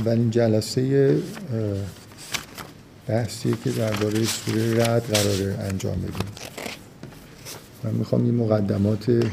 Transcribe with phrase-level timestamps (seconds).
[0.00, 1.16] اولین جلسه
[3.08, 6.26] بحثیه که درباره سوره رد قراره انجام بدیم.
[7.84, 9.24] من می‌خوام این مقدمات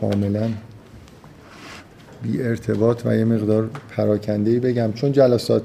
[0.00, 0.50] کاملا
[2.22, 4.92] بی ارتباط و یه مقدار پراکنده بگم.
[4.92, 5.62] چون جلسات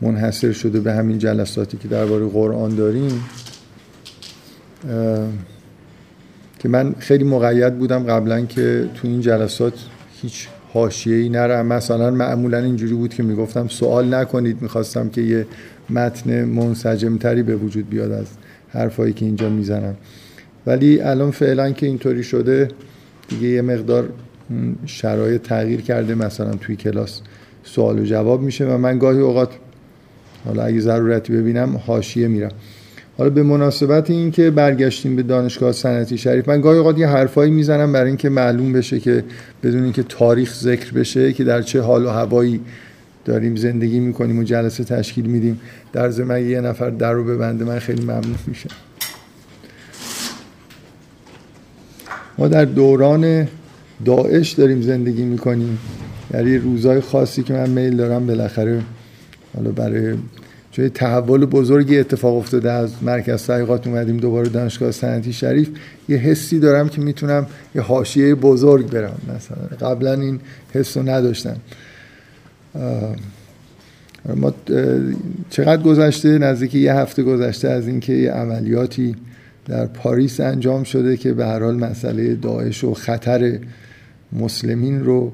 [0.00, 3.24] منحصر شده به همین جلساتی که درباره قرآن داریم
[6.58, 9.74] که من خیلی مقید بودم قبلا که تو این جلسات
[10.22, 11.66] هیچ حاشیه‌ای نرم.
[11.66, 15.46] مثلا معمولا اینجوری بود که می‌گفتم سوال نکنید می‌خواستم که یه
[15.90, 18.26] متن منسجمتری به وجود بیاد از
[18.68, 19.94] حرفایی که اینجا می‌زنم.
[20.66, 22.68] ولی الان فعلا که اینطوری شده
[23.28, 24.08] دیگه یه مقدار
[24.86, 26.14] شرایط تغییر کرده.
[26.14, 27.20] مثلا توی کلاس
[27.64, 29.50] سوال و جواب میشه و من گاهی اوقات
[30.44, 32.50] حالا اگه ضرورتی ببینم حاشیه میرم.
[33.18, 37.50] حالا به مناسبت این که برگشتیم به دانشگاه صنعتی شریف من گاهی اوقات یه حرفایی
[37.50, 39.24] می‌زنم برای اینکه معلوم بشه که
[39.62, 42.60] بدون اینکه تاریخ ذکر بشه که در چه حال و هوایی
[43.24, 45.60] داریم زندگی می‌کنیم و جلسه تشکیل میدیم
[45.92, 48.70] در ضمن یه نفر در رو ببنده من خیلی ممنون میشم.
[52.38, 53.48] ما در دوران
[54.04, 55.78] داعش داریم زندگی می‌کنیم.
[56.34, 58.82] یعنی روزای خاصی که من میل دارم بالاخره
[59.56, 60.14] حالا برای
[60.72, 65.70] چون تحول بزرگی اتفاق افتاده از مرکز تحقیقات اومدیم دوباره دانشگاه صنعتی شریف.
[66.08, 69.18] یه حسی دارم که می‌تونم یه حاشیه بزرگ برم.
[69.36, 70.40] مثلا قبلا این
[70.72, 71.56] حس رو نداشتم.
[74.36, 74.54] ما
[75.50, 79.16] چقدر گذشته؟ نزدیک یه هفته گذشته از اینکه یه عملیاتی
[79.66, 83.58] در پاریس انجام شده که به هر حال مسئله داعش و خطر
[84.32, 85.32] مسلمین رو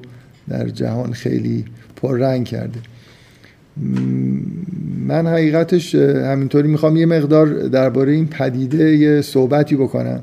[0.49, 2.79] در جهان خیلی پررنگ کرده.
[5.07, 10.21] من حقیقتش همینطوری می‌خوام یه مقدار درباره این پدیده یه صحبتی بکنم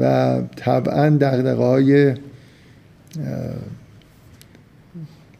[0.00, 2.14] و طبعا دقدقه های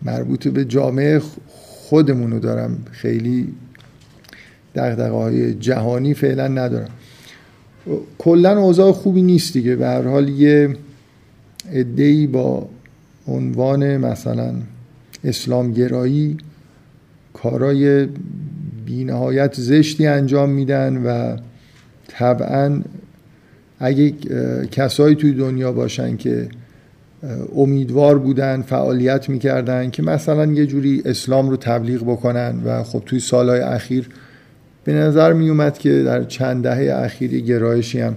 [0.03, 2.79] مربوط به جامعه خودمونو دارم.
[2.91, 3.49] خیلی
[4.75, 6.91] دقدقه های جهانی فعلا ندارم.
[8.19, 9.77] کلا اوضاع خوبی نیست دیگه.
[9.77, 10.77] به هر حال یه
[11.73, 12.69] ادهی با
[13.29, 14.55] عنوان مثلا
[15.25, 16.37] اسلام گرایی
[17.43, 18.09] کارای
[18.87, 21.37] بینهایت زشتی انجام میدن و
[22.09, 22.83] طبعا
[23.79, 24.11] اگه
[24.71, 26.49] کسایی توی دنیا باشن که
[27.57, 33.21] امیدوار بودن فعالیت می‌کردن که مثلا یه جوری اسلام رو تبلیغ بکنن و خب توی
[33.21, 34.09] سالهای اخیر
[34.85, 38.17] به نظر می اومد که در چند دهه اخیر گرایشی هم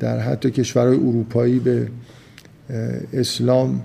[0.00, 1.88] در حتی کشورهای اروپایی به
[3.12, 3.82] اسلام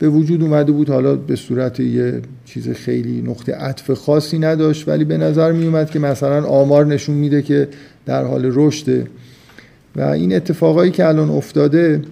[0.00, 5.04] به وجود اومده بود حالا به صورت یه چیز خیلی نقطه عطف خاصی نداشت ولی
[5.04, 7.68] به نظر می اومد که مثلا آمار نشون میده که
[8.06, 9.06] در حال رشده
[9.96, 12.02] و این اتفاقایی که الان افتاده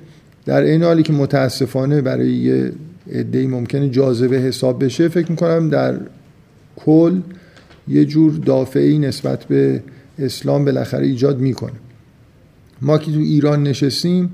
[0.47, 2.73] در این حالی که متاسفانه برای یه
[3.13, 5.95] عده‌ای ممکنه جاذبه حساب بشه فکر می‌کنم در
[6.77, 7.21] کل
[7.89, 9.83] یه جور دافعی نسبت به
[10.19, 11.73] اسلام بالاخره ایجاد می‌کنه.
[12.83, 14.31] ما که تو ایران نشستیم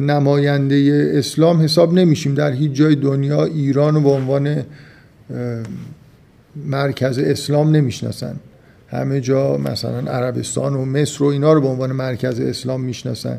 [0.00, 2.34] نماینده اسلام حساب نمیشیم.
[2.34, 4.62] در هیچ جای دنیا ایران رو به عنوان
[6.56, 8.36] مرکز اسلام نمی‌شناسن.
[8.88, 13.38] همه جا مثلا عربستان و مصر و اینا رو به عنوان مرکز اسلام می‌شناسن.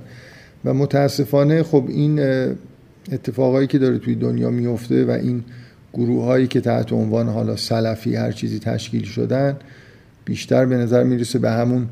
[0.65, 2.19] و متاسفانه خب این
[3.11, 5.43] اتفاقایی که داره توی دنیا میفته و این
[5.93, 9.57] گروه هایی که تحت عنوان حالا سلفی هر چیزی تشکیل شدن
[10.25, 11.87] بیشتر به نظر می‌رسه به همون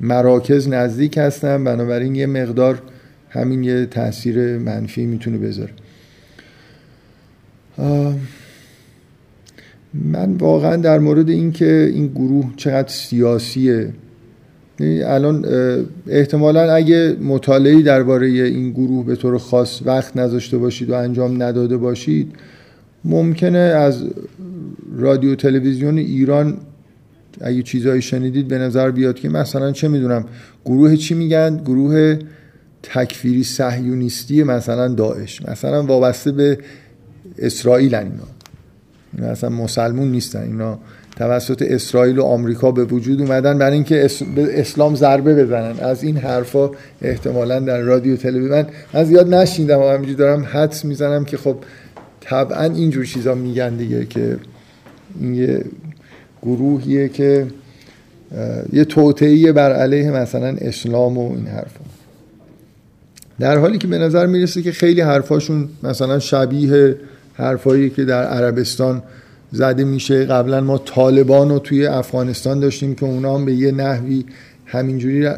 [0.00, 2.82] مراکز نزدیک هستن بنابراین یه مقدار
[3.30, 5.72] همین یه تاثیر منفی می‌تونه بذاره.
[9.94, 13.92] من واقعا در مورد اینکه این گروه چقدر سیاسیه
[14.80, 15.44] الان
[16.06, 21.76] احتمالا اگه مطالعی درباره این گروه به طور خاص وقت نذاشته باشید و انجام نداده
[21.76, 22.32] باشید
[23.04, 24.04] ممکنه از
[24.96, 26.56] رادیو تلویزیون ایران
[27.40, 30.24] اگه چیزایی شنیدید به نظر بیاد که مثلا چه می‌دونم
[30.64, 32.18] گروه چی میگن؟ گروه
[32.82, 35.42] تکفیری صهیونیستی مثلا داعش.
[35.48, 36.58] مثلا وابسته به
[37.38, 38.28] اسرائیل اینا.
[39.30, 40.42] مثلا مسلمون نیستن.
[40.42, 40.78] اینا
[41.16, 45.78] توسط اسرائیل و آمریکا به وجود اومدن برای اینکه اسلام ضربه بزنن.
[45.80, 46.70] از این حرفا
[47.02, 51.56] احتمالا در رادیو تلویزیون من زیاد نشیندم و همینجوری دارم حدس می‌زنم که خب
[52.20, 54.36] طبعا اینجور چیزا میگن دیگه که
[55.20, 55.64] این
[56.42, 57.46] گروهیه که
[58.72, 61.80] یه توطئه بر علیه مثلا اسلام و این حرفا.
[63.40, 66.96] در حالی که به نظر می‌رسه که خیلی حرفاشون مثلا شبیه
[67.34, 69.02] حرفایی که در عربستان
[69.52, 70.24] زده میشه.
[70.24, 74.24] قبلا ما طالبان رو توی افغانستان داشتیم که اونا هم به یه نحوی
[74.66, 75.28] همینجوری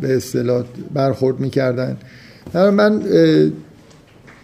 [0.00, 0.64] به اصطلاح
[0.94, 1.96] برخورد می‌کردن.
[2.54, 3.02] من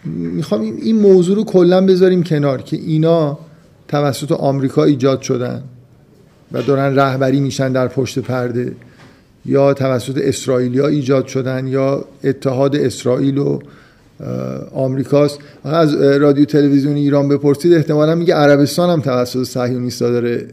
[0.05, 3.39] می‌خوام این موضوع رو کلا بذاریم کنار که اینا
[3.89, 5.63] توسط آمریکا ایجاد شدن
[6.53, 8.73] و دارن رهبری میشن در پشت پرده
[9.47, 13.59] یا توسط اسرائیلیا ایجاد شدن یا اتحاد اسرائیل و
[14.73, 15.39] آمریکاست.
[15.65, 20.49] از رادیو تلویزیون ایران بپرسید احتمالا میگه عربستان هم توسط صهیونیستا داره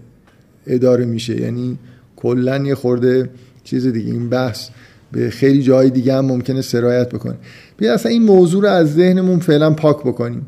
[0.67, 1.41] اداره میشه.
[1.41, 1.77] یعنی
[2.15, 3.29] کلا یه خورده
[3.63, 4.69] چیز دیگه این بحث
[5.11, 7.35] به خیلی جای دیگه هم ممکنه سرایت بکنه.
[7.77, 10.45] بیا اصلا این موضوع رو از ذهنمون فعلا پاک بکنیم.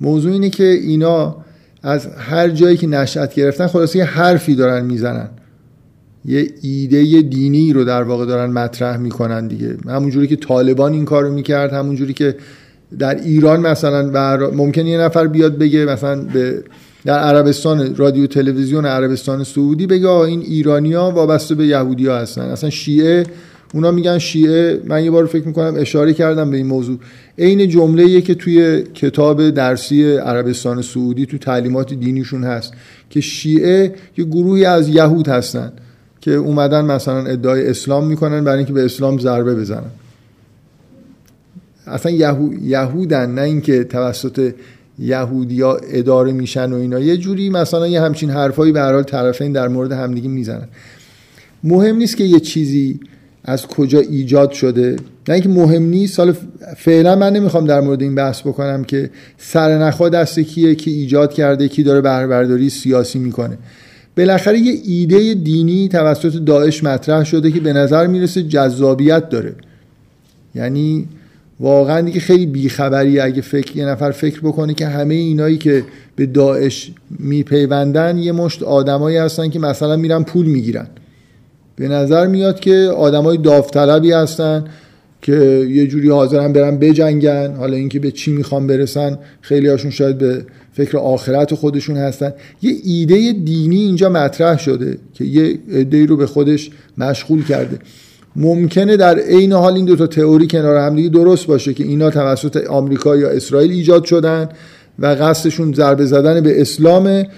[0.00, 1.43] موضوع اینه که اینا
[1.84, 5.28] از هر جایی که نشأت گرفتن خلاصه یه حرفی دارن می‌زنن.
[6.24, 9.76] یه ایده دینی رو در واقع دارن مطرح می‌کنن دیگه.
[9.86, 12.36] همونجوری که طالبان این کارو می‌کرد همونجوری که
[12.98, 16.62] در ایران مثلا ممکن یه نفر بیاد بگه مثلا به
[17.04, 22.42] در عربستان رادیو تلویزیون عربستان سعودی بگه این ایرانیا وابسته به یهودیا هستن.
[22.42, 23.24] اصلا شیعه
[23.74, 26.98] اونا میگن شیعه من یه بار فکر می‌کنم اشاره کردم به این موضوع.
[27.38, 32.72] عین جمله که توی کتاب درسی عربستان سعودی تو تعلیمات دینیشون هست
[33.10, 35.72] که شیعه یه گروهی از یهود هستن
[36.20, 39.90] که اومدن مثلا ادعای اسلام می‌کنن برای اینکه به اسلام ضربه بزنن.
[41.86, 42.12] اصلا
[42.62, 44.54] یهودن نه اینکه توسط
[44.98, 47.00] یهودیا اداره میشن و اینا.
[47.00, 50.68] یه جوری مثلا یه همچین حرفایی به هر حال طرفین در مورد همدیگه می‌زنن.
[51.64, 53.00] مهم نیست که یه چیزی
[53.44, 54.96] از کجا ایجاد شده؟
[55.28, 56.34] نه اینکه مهم نیست حالا
[56.76, 61.68] فعلا من نمی‌خوام در مورد این بحث بکنم که سرنخا دست کیه کی ایجاد کرده
[61.68, 63.58] کی داره بهره سیاسی می‌کنه.
[64.16, 69.54] بالاخره یه ایده دینی توسط داعش مطرح شده که به نظر می‌رسه جذابیت داره.
[70.54, 71.08] یعنی
[71.60, 75.84] واقعا دیگه خیلی بیخبری اگه فکر یه نفر فکر بکنه که همه اینایی که
[76.16, 80.86] به داعش میپیوندن یه مشت آدمایی هستن که مثلا میرن پول می‌گیرن.
[81.76, 84.64] به نظر میاد که آدمای داوطلبی هستن
[85.22, 87.54] که یه جوری حاضرن برن بجنگن.
[87.54, 92.32] حالا اینکه به چی می‌خوان برسن خیلی هاشون شاید به فکر آخرت خودشون هستن.
[92.62, 97.78] یه ایده دینی اینجا مطرح شده که یه ایده رو به خودش مشغول کرده.
[98.36, 102.10] ممکنه در عین حال این دو تا تئوری کنار هم دیگه درست باشه که اینا
[102.10, 104.48] توسط آمریکا یا اسرائیل ایجاد شدن
[104.98, 107.28] و قصدشون ضربه زدن به اسلامه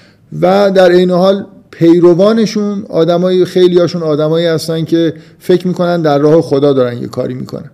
[0.40, 1.46] و در عین حال
[1.78, 7.34] پیروانشون آدمای خیلی هاشون آدمایی هستن که فکر می‌کنن در راه خدا دارن یه کاری
[7.34, 7.70] می‌کنن.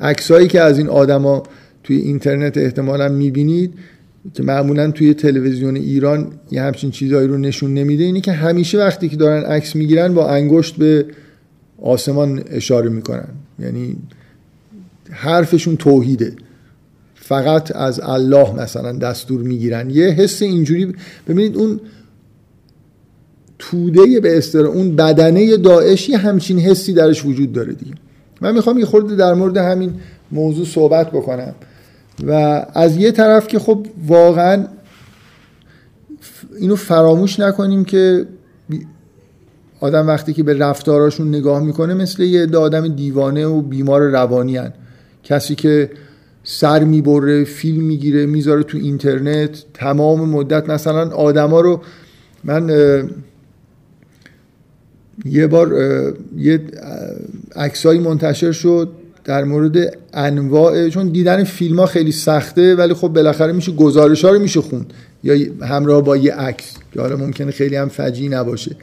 [0.00, 1.42] عکسایی که از این آدما
[1.84, 3.74] توی اینترنت احتمالا می‌بینید
[4.34, 9.08] که معمولا توی تلویزیون ایران یه همچین چیزهایی رو نشون نمیده اینه که همیشه وقتی
[9.08, 11.06] که دارن عکس می‌گیرن با انگشت به
[11.82, 13.28] آسمان اشاره می‌کنن.
[13.58, 13.96] یعنی
[15.10, 16.32] حرفشون توحیده.
[17.14, 19.90] فقط از الله مثلا دستور می‌گیرن.
[19.90, 20.94] یه حس اینجوری
[21.28, 21.80] ببینید اون
[23.70, 27.92] توده به استر اون بدنه داعشی همچین حسی درش وجود داره دیگه
[28.40, 29.94] من می‌خوام یه خورده در مورد همین
[30.32, 31.54] موضوع صحبت بکنم
[32.26, 32.32] و
[32.74, 34.66] از یه طرف که خب واقعا
[36.60, 38.26] اینو فراموش نکنیم که
[39.80, 44.72] آدم وقتی که به رفتاراشون نگاه می‌کنه مثل یه آدم دیوانه و بیمار روانی هن.
[45.22, 45.90] کسی که
[46.44, 51.80] سر می‌بره فیلم می‌گیره می‌ذاره تو اینترنت تمام مدت مثلا آدما رو
[52.44, 52.70] من
[55.24, 55.74] یه بار
[56.36, 56.60] یه
[57.56, 58.88] عکسایی منتشر شد
[59.24, 64.30] در مورد انواع چون دیدن فیلم ها خیلی سخته ولی خب بالاخره میشه گزارش ها
[64.30, 64.92] رو میشه خوند
[65.24, 66.74] یا همراه با یه عکس.
[66.92, 68.76] که حالا ممکنه خیلی هم فجی نباشه.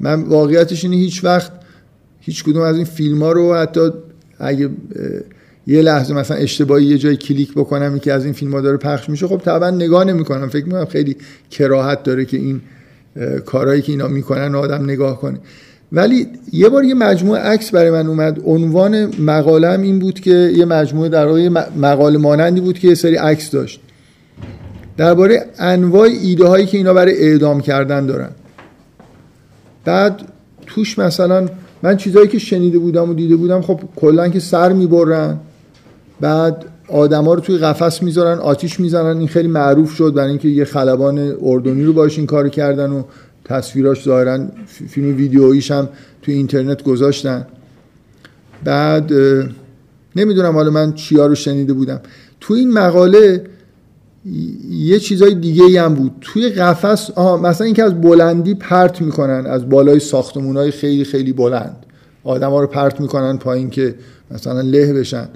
[0.00, 1.52] من واقعیتش اینه هیچ وقت
[2.20, 3.90] هیچ کدوم از این فیلم ها رو حتی
[4.38, 4.70] اگه
[5.66, 9.10] یه لحظه مثلا اشتباهی یه جای کلیک بکنم که از این فیلم ها داره پخش
[9.10, 10.48] میشه خب طبعا نگاه نمی‌کنم.
[10.48, 11.16] فکر می‌کنم خیلی
[11.50, 12.60] کراهت داره که این
[13.46, 15.38] کارهایی که اینا می‌کنن آدم نگاه کنه.
[15.92, 18.40] ولی یه بار یه مجموعه عکس برای من اومد.
[18.44, 23.16] عنوان مقالم این بود که یه مجموعه در واقع مقاله مانندی بود که یه سری
[23.16, 23.80] عکس داشت.
[24.96, 28.30] درباره انواع ایده هایی که اینا برای اعدام کردن دارن.
[29.84, 30.22] بعد
[30.66, 31.46] توش مثلا
[31.82, 35.36] من چیزایی که شنیده بودم و دیده بودم خب کلا که سر می‌برن.
[36.20, 39.18] بعد آدما رو توی قفس می‌ذارن آتیش می‌زنن.
[39.18, 43.02] این خیلی معروف شد برای اینکه یه خلبان اردنی رو باش این کار کردن و
[43.48, 45.88] تصویراش ظاهرا فیلم ویدیوییش هم
[46.22, 47.46] توی اینترنت گذاشتن.
[48.64, 49.12] بعد
[50.16, 52.00] نمی‌دونم حالا من چیا رو شنیده بودم.
[52.40, 53.44] تو این مقاله
[54.70, 56.12] یه چیزای دیگه ای هم بود.
[56.20, 61.32] توی قفس آها مثلا اینکه از بلندی پرت می‌کنن از بالای ساختمون های خیلی خیلی
[61.32, 61.86] بلند.
[62.24, 63.94] آدم ها رو پرت می‌کنن پایین که
[64.30, 65.28] مثلا له بشن.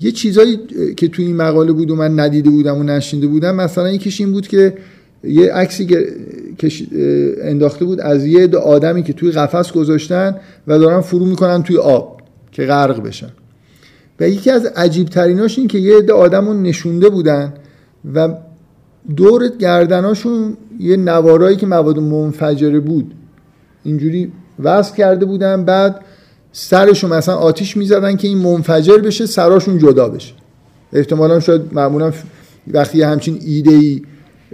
[0.00, 0.60] یه چیزایی
[0.96, 4.32] که توی این مقاله بود و من ندیده بودم و نشینده بودم مثلا یکیش این
[4.32, 4.74] بود که
[5.26, 5.86] یه عکسی
[6.58, 6.70] که
[7.42, 12.20] انداخته بود از یه آدمی که توی قفس گذاشتن و دارن فرو می‌کنن توی آب
[12.52, 13.30] که غرق بشن.
[14.20, 17.54] و یکی از عجیب تریناش این که یه عده آدم رو نشونده بودن
[18.14, 18.28] و
[19.16, 23.14] دور گردناشون یه نوارایی که مواد منفجره بود
[23.84, 25.64] اینجوری وصل کرده بودن.
[25.64, 26.00] بعد
[26.52, 30.34] سرشون مثلا آتیش می‌زدن که این منفجر بشه سراشون جدا بشه.
[30.92, 32.12] احتمالا شاید معمولا
[32.68, 34.02] وقتی همچین ایده ای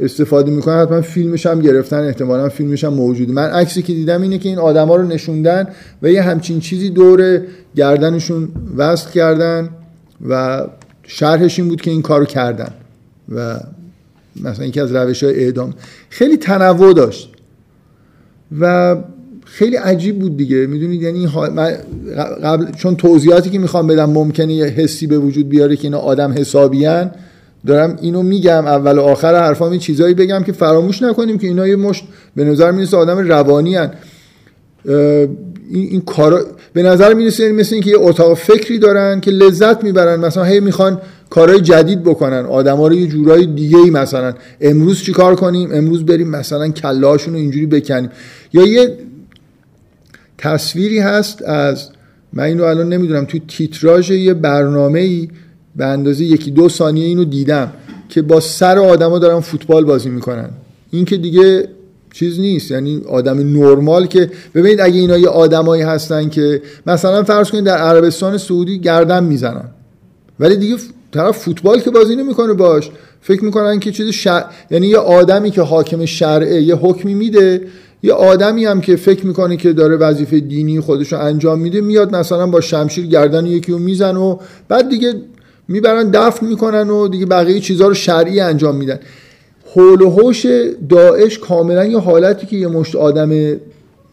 [0.00, 3.32] استفاده می‌کنن حتما فیلمش هم گرفتن احتمالا فیلمش هم موجوده.
[3.32, 5.68] من عکسی که دیدم اینه که این آدما رو نشوندن
[6.02, 7.40] و یه همچین چیزی دور
[7.76, 9.68] گردنشون وصل کردن
[10.28, 10.64] و
[11.02, 12.70] شرحش این بود که این کارو کردن
[13.34, 13.60] و
[14.42, 15.74] مثلا یکی از روش های اعدام.
[16.10, 17.32] خیلی تنوع داشت
[18.60, 18.96] و
[19.44, 20.66] خیلی عجیب بود دیگه.
[20.66, 21.28] می‌دونید؟ یعنی
[22.42, 26.32] قبل چون توضیحاتی که می‌خوام بدم ممکنه یه حسی به وجود بیاره که اینا آدم
[26.32, 27.10] حسابیان
[27.66, 31.68] دارم اینو میگم اول و آخر حرفام این چیزایی بگم که فراموش نکنیم که اینا
[31.68, 32.04] یه مشت
[32.36, 33.90] به نظر می‌رسه آدم روانی هن.
[34.84, 39.84] این, این کارا به نظر می‌رسه یعنی مثل اینکه یه اتاق فکری دارن که لذت
[39.84, 41.00] می‌برن مثلا هی می‌خوان
[41.30, 44.34] کارهای جدید بکنن آدما رو یه جورای دیگه ای مثلا.
[44.60, 48.10] امروز چی کار کنیم؟ امروز بریم مثلا کلاشون رو اینجوری بکنیم.
[48.52, 48.96] یا یه
[50.38, 51.88] تصویری هست از
[52.32, 55.28] من اینو الان نمی‌دونم تو تیتراژ یه برنامه ای
[55.76, 57.72] به اندازه یکی دو ثانیه اینو دیدم
[58.08, 60.50] که با سر آدما دارن فوتبال بازی می‌کنن.
[60.90, 61.68] این که دیگه
[62.12, 62.70] چیز نیست.
[62.70, 67.78] یعنی آدم نرمال که ببینید اگه اینا یه آدمایی هستن که مثلا فرض کنید در
[67.78, 69.68] عربستان سعودی گردن می‌زنن.
[70.40, 70.76] ولی دیگه
[71.12, 72.90] طرف فوتبال که بازی نمی‌کنه باش.
[73.20, 74.44] فکر می‌کنن که چیز شر...
[74.70, 77.62] یعنی یه آدمی که حاکم شرعه یه حکمی میده
[78.02, 82.16] یه آدمی هم که فکر می‌کنه که داره وظیفه دینی خودش رو انجام میده میاد
[82.16, 85.14] مثلا با شمشیر گردن یکی رو میزن و بعد دیگه
[85.70, 88.98] می‌برن دفن می‌کنن و دیگه بقیه چیزها رو شرعی انجام میدن.
[89.74, 90.46] حول و حوش
[90.88, 93.32] داعش کاملا یه حالتی که یه مشت آدم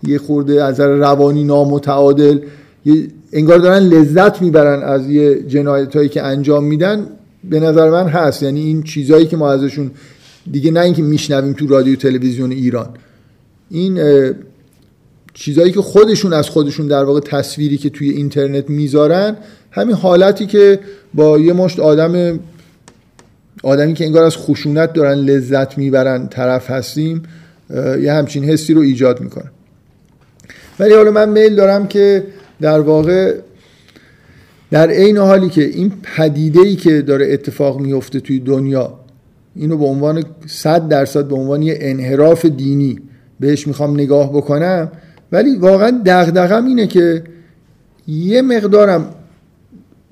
[0.03, 2.39] یه خورده از روانی نامتعادل
[2.85, 7.07] یه انگار دارن لذت می‌برن از یه جنایت هایی که انجام میدن
[7.43, 8.43] به نظر من هست.
[8.43, 9.91] یعنی این چیزهایی که ما ازشون
[10.51, 12.89] دیگه نه اینکه میشنویم تو رادیو تلویزیون ایران.
[13.71, 13.99] این
[15.39, 19.37] چیزهایی که خودشون از خودشون در واقع تصویری که توی اینترنت می‌ذارن
[19.71, 20.79] همین حالتی که
[21.13, 22.39] با یه مشت آدم
[23.63, 27.23] آدمی که انگار از خشونت دارن لذت می‌برن طرف هستیم
[28.01, 29.51] یه همچین حسی رو ایجاد می‌کنه.
[30.79, 32.23] ولی حالا من میل دارم که
[32.61, 33.35] در واقع
[34.71, 38.99] در عین حالی که این پدیده ای که داره اتفاق میفته توی دنیا
[39.55, 42.99] اینو به عنوان صد درصد به عنوان یه انحراف دینی
[43.39, 44.91] بهش می‌خوام نگاه بکنم
[45.31, 47.23] ولی واقعا دغدغم اینه که
[48.07, 49.15] یه مقدارم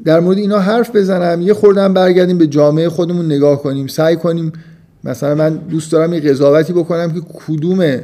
[0.05, 4.51] در مورد اینا حرف بزنم یه خوردم برگردیم به جامعه خودمون نگاه کنیم سعی کنیم.
[5.03, 7.99] مثلا من دوست دارم یه قضاوتی بکنم که کدوم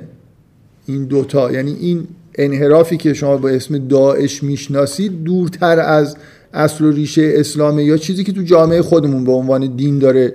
[0.86, 6.18] این دوتا یعنی این انحرافی که شما با اسم داعش می‌شناسید دورتر از
[6.54, 10.34] اصل و ریشه اسلامه یا چیزی که تو جامعه خودمون به عنوان دین داره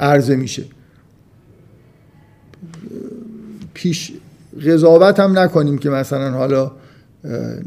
[0.00, 0.64] عرضه میشه.
[3.74, 4.12] پیش
[4.66, 6.70] قضاوت هم نکنیم که مثلا حالا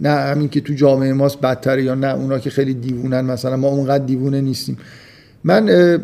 [0.01, 3.67] نه همین که تو جامعه ماست بدتره یا نه اونا که خیلی دیوونن مثلا ما
[3.67, 4.77] اونقدر دیوونه نیستیم.
[5.43, 5.99] من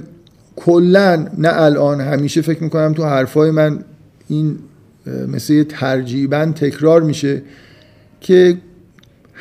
[0.55, 3.79] کلا نه الان همیشه فکر می‌کنم تو حرفای من
[4.27, 4.59] این
[5.27, 7.41] مثل یه ترجیبا تکرار میشه
[8.21, 8.57] که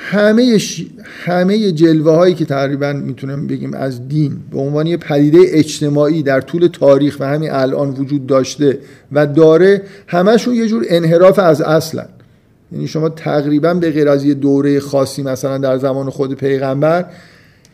[0.00, 0.86] همه ش...
[1.04, 6.40] همه جلوه هایی که تقریبا می‌تونم بگیم از دین به عنوان یه پدیده اجتماعی در
[6.40, 8.78] طول تاریخ و همین الان وجود داشته
[9.12, 12.08] و داره همشون یه جور انحراف از اصلن.
[12.72, 17.04] یعنی شما تقریبا به غیر از یه دوره خاصی مثلا در زمان خود پیغمبر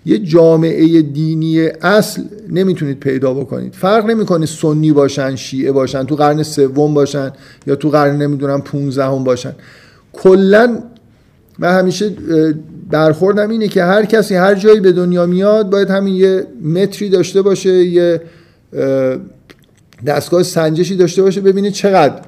[0.07, 3.75] یه جامعه دینی اصل نمی‌تونید پیدا بکنید.
[3.75, 7.33] فرق نمی‌کنه سنی باشن شیعه باشن تو قرن سوم باشن
[7.67, 9.53] یا تو قرن نمی‌دونم 15 هم باشن.
[10.13, 10.79] کلا
[11.59, 12.11] من همیشه
[12.91, 17.43] برخوردم اینه که هر کسی هر جایی به دنیا میاد باید همین یه متری داشته
[17.43, 18.21] باشه یه
[20.07, 22.23] دستگاه سنجشی داشته باشه ببینه چقدر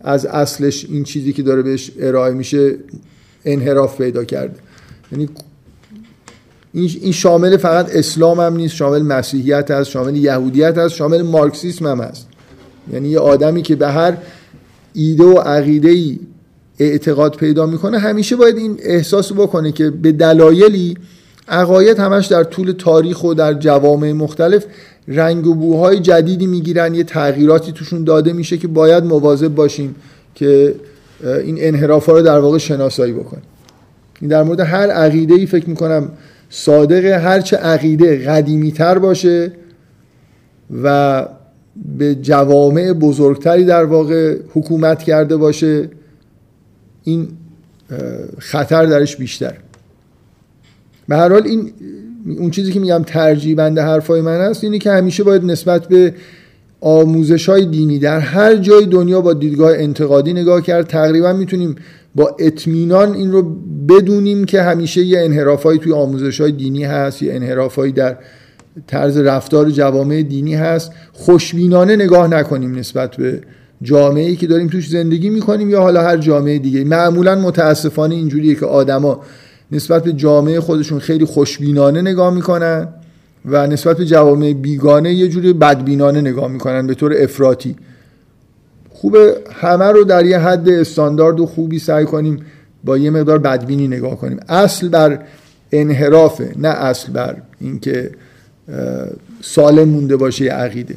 [0.00, 2.74] از اصلش این چیزی که داره بهش ارائه میشه
[3.44, 4.54] انحراف پیدا کرده.
[5.12, 5.28] یعنی
[6.74, 12.00] این شامل فقط اسلام هم نیست شامل مسیحیت هست شامل یهودیت هست شامل مارکسیسم هم
[12.00, 12.26] هست.
[12.92, 14.16] یعنی یه آدمی که به هر
[14.92, 16.18] ایده و عقیده
[16.78, 20.96] اعتقاد پیدا می‌کنه همیشه باید این احساس بکنه که به دلایلی
[21.48, 24.64] عقاید همش در طول تاریخ و در جوامع مختلف
[25.08, 29.94] رنگ و بوهای جدیدی می‌گیرن یه تغییراتی توشون داده میشه که باید مواظب باشیم
[30.34, 30.74] که
[31.24, 33.42] این انحراف رو در واقع شناسایی بکنیم.
[34.20, 36.08] این در مورد هر عقیده ای فکر می‌کنم
[36.50, 39.52] صادقه هرچه عقیده قدیمی تر باشه
[40.82, 41.26] و
[41.98, 45.90] به جوامع بزرگتری در واقع حکومت کرده باشه.
[47.04, 47.28] این
[48.38, 49.54] خطر درش بیشتر.
[51.08, 51.72] به هر حال این
[52.38, 56.14] اون چیزی که میگم ترجیح بند حرفای من هست اینه که همیشه باید نسبت به
[56.80, 60.86] آموزش های دینی در هر جای دنیا با دیدگاه انتقادی نگاه کرد.
[60.86, 61.76] تقریبا می‌تونیم
[62.14, 63.56] با اطمینان این رو
[63.88, 68.16] بدونیم که همیشه یه انحرافایی توی آموزش های دینی هست یه انحرافایی در
[68.86, 70.92] طرز رفتار جوامع دینی هست.
[71.12, 73.40] خوشبینانه نگاه نکنیم نسبت به
[73.82, 76.84] جامعه که داریم توش زندگی می‌کنیم یا حالا هر جامعه دیگه.
[76.84, 79.20] معمولا متاسفانه اینجوریه که آدما
[79.72, 82.88] نسبت به جامعه خودشون خیلی خوشبینانه نگاه می‌کنن
[83.44, 87.76] و نسبت به جوامع بیگانه یه جوری بدبینانه نگاه می‌کنن به طور افراطی.
[88.90, 92.38] خوبه همه رو در یه حد استاندارد و خوبی سعی کنیم
[92.84, 94.40] با یه مقدار بدبینی نگاه کنیم.
[94.48, 95.18] اصل بر
[95.72, 98.10] انحرافه نه اصل بر اینکه
[99.40, 100.94] سالم مونده باشه عقیده.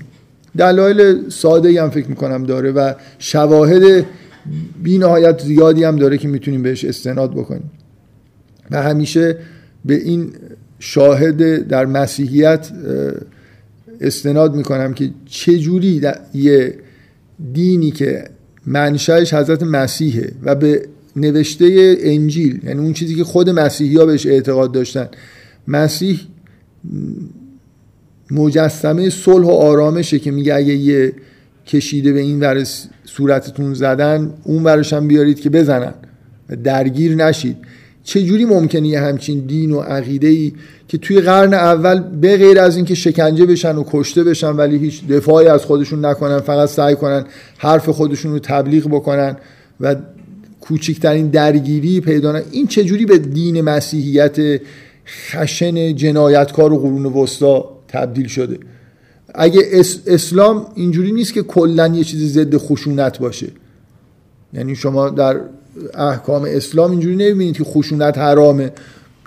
[0.57, 4.05] دلایل ساده هم فکر می‌کنم داره و شواهد
[4.83, 7.71] بی نهایت زیادی هم داره که می‌تونیم بهش استناد بکنیم.
[8.71, 9.37] و همیشه
[9.85, 10.31] به این
[10.79, 12.71] شاهد در مسیحیت
[14.01, 16.01] استناد می‌کنم که چجوری
[16.33, 16.75] یه
[17.53, 18.29] دینی که
[18.67, 24.25] منشأش حضرت مسیحه و به نوشته انجیل یعنی اون چیزی که خود مسیحی ها بهش
[24.25, 25.07] اعتقاد داشتن
[25.67, 26.19] مسیح
[28.31, 31.13] مجسمه صلح و آرامشه که میگه اگه یه
[31.67, 32.63] کشیده به این ور
[33.05, 35.93] صورتتون زدن اون ورش هم بیارید که بزنن.
[36.49, 37.57] و درگیر نشید.
[38.03, 40.53] چجوری ممکنه یه همچین دین و عقیده ای
[40.87, 45.07] که توی قرن اول به غیر از اینکه شکنجه بشن و کشته بشن ولی هیچ
[45.07, 47.25] دفاعی از خودشون نکنن فقط سعی کنن
[47.57, 49.37] حرف خودشون رو تبلیغ بکنن
[49.79, 49.95] و
[50.61, 54.61] کوچکترین درگیری پیدا نه این چجوری به دین مسیحیت
[55.07, 58.59] خشن جنایتکار و قرون وسطا تبدیل شده.
[59.35, 59.61] اگه
[60.07, 63.47] اسلام اینجوری نیست که کلا یه چیز ضد خشونت باشه.
[64.53, 65.39] یعنی شما در
[65.93, 68.71] احکام اسلام اینجوری نمی‌بینید که خشونت حرامه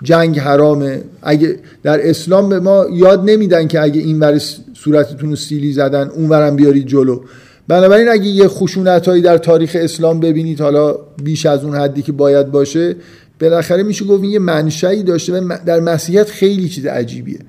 [0.03, 1.01] جنگ حرامه.
[1.21, 4.41] اگه در اسلام به ما یاد نمیدن که اگه این ور
[4.73, 7.21] صورتتون رو سیلی زدن اون ورم بیارید جلو.
[7.67, 12.11] بنابراین اگه یه خشونت هایی در تاریخ اسلام ببینید حالا بیش از اون حدی که
[12.11, 12.95] باید باشه
[13.41, 17.39] بالاخره میشه گفت این یه منشأی داشته و در مسیحیت خیلی چیز عجیبیه.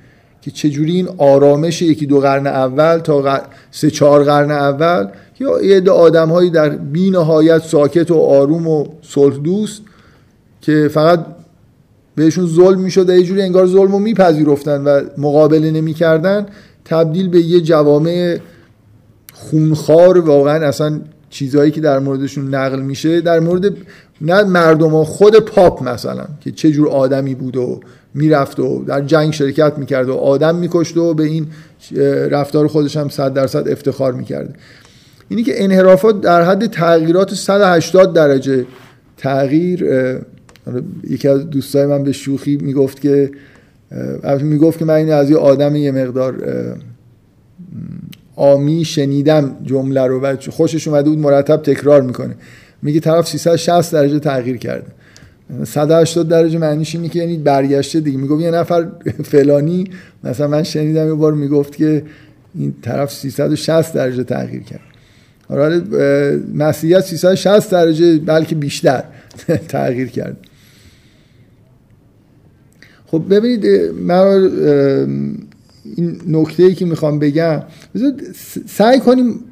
[0.42, 5.09] که چجوری این آرامش یکی دو قرن اول تا سه چهار قرن اول
[5.40, 9.83] یا یه عده آدم در بی نهایت ساکت و آروم و صلح دوست
[10.61, 11.26] که فقط
[12.14, 16.46] بهشون ظلم می‌شد یه جوری انگار ظلم رو میپذیرفتن و مقابله نمی‌کردن
[16.85, 18.38] تبدیل به یه جوامع
[19.33, 21.00] خونخوار واقعا اصلا
[21.31, 23.72] چیزهایی که در موردشون نقل میشه در مورد
[24.20, 27.81] نه مردم ها خود پاپ مثلا که چه جور آدمی بود و
[28.14, 31.46] می‌رفت و در جنگ شرکت می‌کرد و آدم میکشت و به این
[32.31, 34.53] رفتار خودش هم صد درصد افتخار می‌کرده.
[35.29, 38.66] اینی که انحرافات در حد تغییرات 180 درجه
[39.16, 39.85] تغییر
[41.09, 43.31] یکی از دوستای من به شوخی می‌گفت که
[44.40, 46.35] می‌گفت که من این از یه آدم یه مقدار
[48.37, 52.35] آمی شنیدم جمله رو و خوشش اومده بود مرتب تکرار می‌کنه.
[52.83, 54.87] میگه طرف 360 درجه تغییر کرده.
[55.64, 58.18] 180 درجه معنیش اینه که یعنی برگشته دیگه.
[58.18, 58.88] می‌گفت یه نفر
[59.24, 59.84] فلانی
[60.24, 62.02] مثلا من شنیدم یه بار می‌گفت که
[62.54, 64.80] این طرف 360 درجه تغییر کرد.
[65.48, 65.82] آره
[66.54, 69.04] مسیحیت 360 درجه بلکه بیشتر
[69.68, 70.36] تغییر کرد.
[73.06, 74.50] خب ببینید من
[75.96, 77.62] این نکته ای که می‌خوام بگم
[78.66, 79.44] سعی کنیم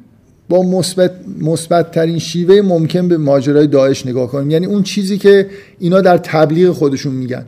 [0.49, 4.51] با مثبت مثبت ترین شیوه ممکن به ماجرای داعش نگاه کنیم.
[4.51, 7.45] یعنی اون چیزی که اینا در تبلیغ خودشون میگن.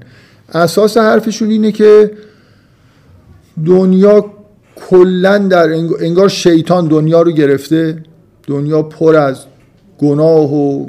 [0.53, 2.11] اساس حرفشون اینه که
[3.65, 4.25] دنیا
[4.75, 8.03] کلا در انگار شیطان دنیا رو گرفته.
[8.47, 9.37] دنیا پر از
[9.97, 10.85] گناه و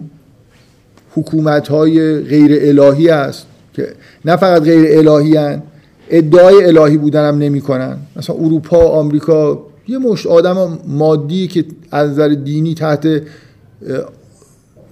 [1.14, 3.88] حکومت های غیر الهی است که
[4.24, 5.62] نه فقط غیر الهی هن
[6.10, 12.10] ادعای الهی بودن هم نمی کنن مثلا اروپا آمریکا یه مشت آدم مادی که از
[12.10, 13.22] نظر دینی تحت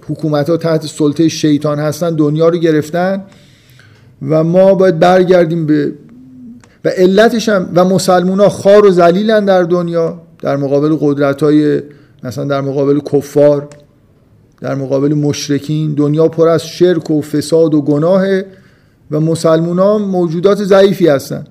[0.09, 3.23] حکومت ها تحت سلطه شیطان هستن دنیا رو گرفتن
[4.29, 5.93] و ما باید برگردیم به
[6.85, 11.81] و علتش هم و مسلمون خار و زلیلن در دنیا در مقابل قدرت های
[12.23, 13.67] مثلا در مقابل کفار
[14.61, 15.93] در مقابل مشرکین.
[15.93, 18.41] دنیا پر از شرک و فساد و گناه
[19.11, 21.45] و مسلمون موجودات ضعیفی هستن.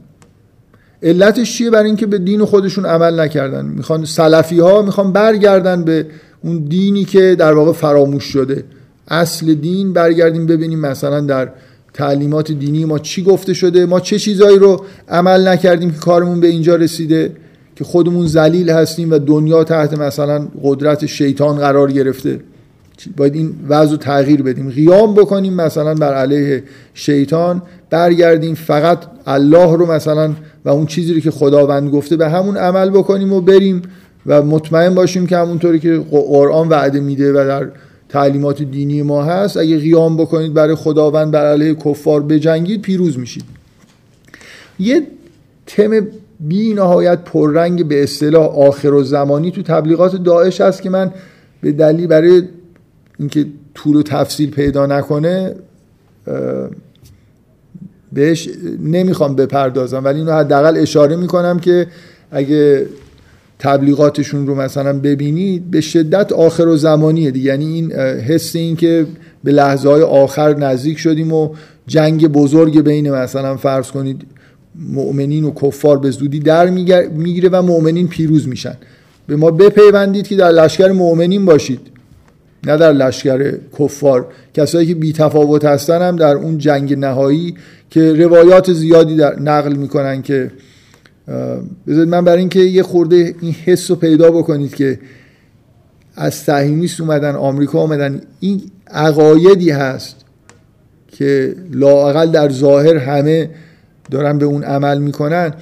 [1.02, 6.06] علتش چیه برای اینکه به دین خودشون عمل نکردن؟ می‌خوان سلفی ها می‌خوان برگردن به
[6.44, 8.64] اون دینی که در واقع فراموش شده.
[9.08, 11.48] اصل دین برگردیم ببینیم مثلا در
[11.94, 16.46] تعلیمات دینی ما چی گفته شده؟ ما چه چیزایی رو عمل نکردیم که کارمون به
[16.46, 17.32] اینجا رسیده؟
[17.76, 22.40] که خودمون ذلیل هستیم و دنیا تحت مثلا قدرت شیطان قرار گرفته.
[23.16, 24.70] باید این وضع تغییر بدیم.
[24.70, 26.62] قیام بکنیم مثلا بر علیه
[26.94, 30.32] شیطان برگردیم فقط الله رو مثلا
[30.64, 33.82] و اون چیزی رو که خداوند گفته به همون عمل بکنیم و بریم
[34.26, 37.68] و مطمئن باشیم که همونطوری که قرآن وعده میده و در
[38.08, 43.44] تعلیمات دینی ما هست اگه قیام بکنید برای خداوند بر علیه کفار بجنگید پیروز میشید.
[44.78, 45.02] یه
[45.66, 46.06] تم
[46.40, 51.10] بی نهایت پررنگ به اصطلاح آخر و زمانی تو تبلیغات داعش هست که من
[51.60, 52.42] به دلیل برای
[53.20, 55.54] اینکه طول و تفصیل پیدا نکنه
[58.12, 58.48] بهش
[58.82, 60.04] نمی‌خوام بپردازم.
[60.04, 61.86] ولی اینو حداقل اشاره می‌کنم که
[62.30, 62.86] اگه
[63.58, 67.46] تبلیغاتشون رو مثلا ببینید به شدت آخر و زمانیه دیگه.
[67.46, 69.06] یعنی این حس این که
[69.44, 71.54] به لحظه های آخر نزدیک شدیم و
[71.86, 74.22] جنگ بزرگ بین مثلا فرض کنید
[74.92, 76.70] مؤمنین و کفار به زودی در
[77.10, 78.76] می‌گیره و مؤمنین پیروز میشن.
[79.26, 81.80] به ما بپیوندید که در لشکر مؤمنین باشید.
[82.64, 84.26] نه در لشکر کفار.
[84.54, 87.54] کسایی که بی تفاوت هستن هم در اون جنگ نهایی
[87.90, 90.50] که روایات زیادی در نقل می‌کنن که
[91.86, 94.98] بذارید من برای اینکه یه خورده این حس رو پیدا بکنید که
[96.16, 100.16] از صهیونیست اومدن آمریکا اومدن این عقایدی هست
[101.08, 103.50] که لاقل در ظاهر همه
[104.10, 105.54] دارن به اون عمل می‌کنن.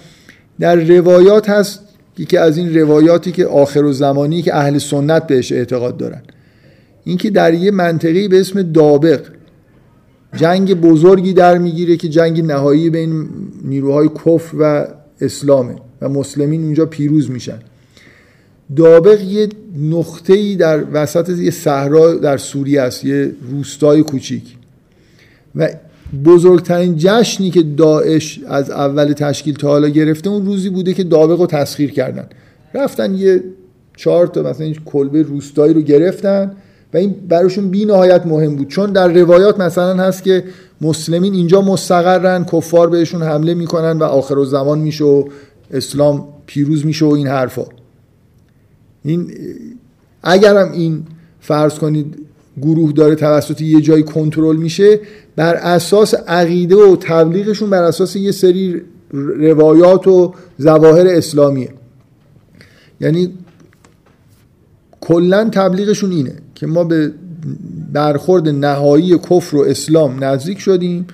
[0.61, 1.80] در روایات هست
[2.18, 6.22] یکی از این روایاتی که آخر و زمانی که اهل سنت بهش اعتقاد دارن.
[7.08, 9.20] اینکه در یه منطقی به اسم دابق
[10.36, 13.28] جنگ بزرگی در می‌گیره که جنگ نهایی بین
[13.64, 14.86] نیروهای کفر و
[15.20, 17.58] اسلامه و مسلمین اونجا پیروز میشن.
[18.76, 19.48] دابق یه
[19.90, 24.42] نقطه ای در وسط یه صحرا در سوریه است یه روستای کوچیک.
[25.56, 25.68] و
[26.24, 31.40] بزرگترین جشنی که داعش از اول تشکیل تا حالا گرفته اون روزی بوده که دابق
[31.40, 32.26] رو تسخیر کردن.
[32.74, 33.44] رفتن یه
[33.96, 36.52] چهار تا مثلا کلبه روستایی رو گرفتن.
[36.94, 38.68] و این براشون بی نهایت مهم بود.
[38.68, 40.44] چون در روایات مثلا هست که
[40.81, 45.24] مسلمین اینجا مستقرن کفار بهشون حمله می‌کنن و آخر و زمان میشه و
[45.70, 47.64] اسلام پیروز میشه و این حرفا.
[49.05, 49.31] این
[50.22, 51.07] اگرم این
[51.40, 52.16] فرض کنید
[52.62, 55.01] گروه داره توسط یه جایی کنترل میشه
[55.37, 58.83] بر اساس عقیده و تبلیغشون بر اساس یه سری
[59.38, 61.70] روایات و ظواهر اسلامیه.
[63.01, 63.35] یعنی
[65.01, 66.33] کلا تبلیغشون اینه.
[66.60, 67.12] که ما به
[67.92, 71.06] برخورد نهایی کفر و اسلام نزدیک شدیم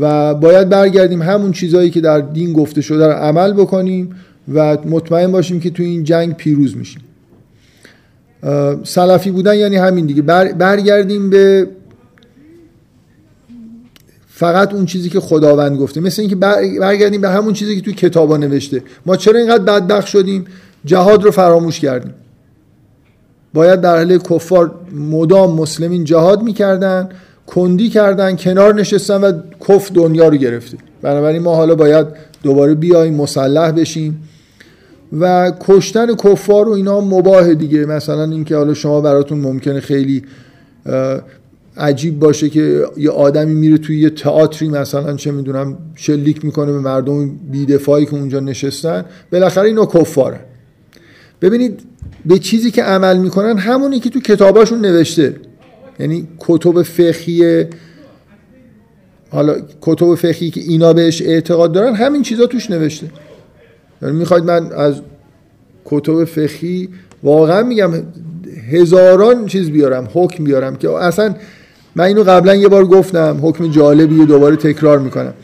[0.00, 4.16] و باید برگردیم همون چیزهایی که در دین گفته شده رو عمل بکنیم
[4.54, 7.02] و مطمئن باشیم که تو این جنگ پیروز میشیم.
[8.84, 10.22] سلفی بودن یعنی همین دیگه.
[10.22, 11.68] برگردیم به
[14.26, 16.00] فقط اون چیزی که خداوند گفته.
[16.00, 16.36] مثل اینکه
[16.80, 18.82] برگردیم به همون چیزی که توی کتابا نوشته.
[19.06, 20.44] ما چرا اینقدر بدبخت شدیم؟
[20.84, 22.14] جهاد رو فراموش کردیم.
[23.54, 27.08] باید در حال کفار مدام مسلمین جهاد می‌کردن
[27.46, 29.32] کندی کردن کنار نشستن و
[29.68, 32.06] کف دنیا رو گرفته بنابراین ما حالا باید
[32.42, 34.28] دوباره بیایم مسلح بشیم
[35.20, 37.86] و کشتن کفار و اینا مباه دیگه.
[37.86, 40.22] مثلا اینکه حالا شما براتون ممکنه خیلی
[41.76, 46.78] عجیب باشه که یه آدمی میره توی یه تئاتری مثلا چه می‌دونم شلیک می‌کنه به
[46.78, 49.04] مردم بیدفاعی که اونجا نشستن.
[49.32, 50.40] بالاخره اینا کفارن
[51.42, 51.80] ببینید
[52.26, 55.36] به چیزی که عمل می‌کنن همونی که تو کتاباشون نوشته.
[55.98, 57.66] یعنی کتب فقهی
[59.30, 63.06] حالا کتب فقهی که اینا بهش اعتقاد دارن همین چیزا توش نوشته.
[64.02, 64.94] یعنی می‌خواید من از
[65.84, 66.88] کتب فقهی
[67.22, 67.90] واقعا میگم
[68.70, 71.34] هزاران چیز بیارم حکم بیارم که اصلا
[71.96, 75.34] من اینو قبلا یه بار گفتم حکم جالبی دوباره تکرار می‌کنم.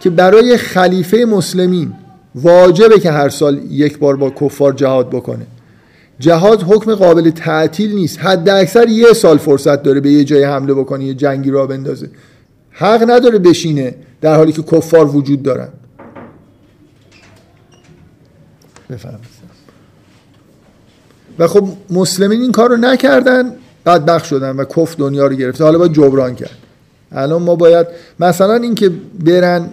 [0.00, 1.92] که برای خلیفه مسلمین
[2.34, 5.46] واجبه که هر سال یک بار با کفار جهاد بکنه.
[6.24, 8.18] جهاد حکم قابل تعطیل نیست.
[8.18, 12.10] حد اکثر یه سال فرصت داره به یه جای حمله بکنه یه جنگی را بندازه.
[12.70, 15.68] حق نداره بشینه در حالی که کفار وجود دارن.
[21.38, 23.52] و خب مسلمین این کار رو نکردن
[23.86, 25.64] بدبخت شدن و کف دنیا رو گرفته.
[25.64, 26.58] حالا باید جبران کرد.
[27.12, 27.86] الان ما باید
[28.20, 28.90] مثلا اینکه
[29.24, 29.68] برن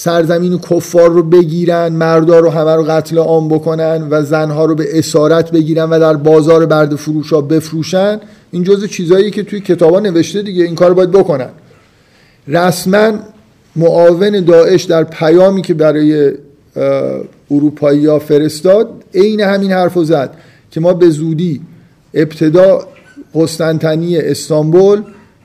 [0.00, 4.98] سرزمین کفار رو بگیرن مردا رو همه رو قتل عام بکنن و زنها رو به
[4.98, 8.20] اسارت بگیرن و در بازار برد فروش ها بفروشن.
[8.50, 11.48] این جزء چیزایی که توی کتابا نوشته دیگه این کار باید بکنن.
[12.48, 13.12] رسما
[13.76, 16.32] معاون داعش در پیامی که برای
[17.50, 20.34] اروپایی ها فرستاد عین همین حرف زد
[20.70, 21.60] که ما به زودی
[22.14, 22.86] ابتدا
[23.34, 25.02] قسطنطنیه استانبول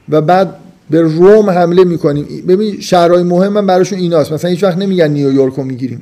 [0.09, 0.55] و بعد
[0.93, 2.25] به روم حمله می‌کنیم.
[2.47, 4.31] ببین شهرهای مهم من براشون ایناست.
[4.33, 6.01] مثلا هیچ وقت نمیگن نیویورک رو می‌گیریم.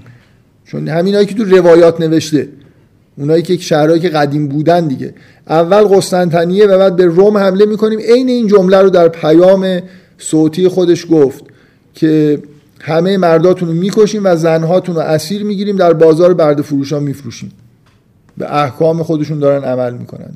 [0.66, 2.50] چون همینایی که تو روایات نوشته.
[3.18, 5.14] اونایی که شهرهایی که قدیم بودن دیگه.
[5.48, 8.00] اول قسطنطنیه و بعد به روم حمله می‌کنیم.
[8.00, 9.80] عین این جمله رو در پیام
[10.18, 11.44] صوتی خودش گفت
[11.94, 12.40] که
[12.82, 17.52] همه مرداتون رو می‌کشیم و زنهاتون رو اسیر می‌گیریم در بازار برد فروش ها میفروشیم.
[18.38, 20.32] به احکام خودشون دارن عمل می‌کنن.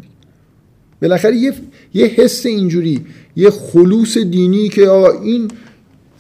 [1.01, 1.53] بالاخره یه،,
[1.95, 3.05] یه حس اینجوری
[3.35, 5.47] یه خلوص دینی که آقا این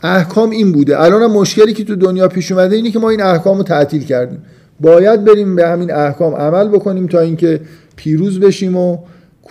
[0.03, 1.01] احکام این بوده.
[1.01, 4.03] الان هم مشکلی که تو دنیا پیش اومده اینه که ما این احکام رو تعطیل
[4.03, 4.43] کردیم.
[4.79, 7.61] باید بریم به همین احکام عمل بکنیم تا اینکه
[7.95, 8.97] پیروز بشیم و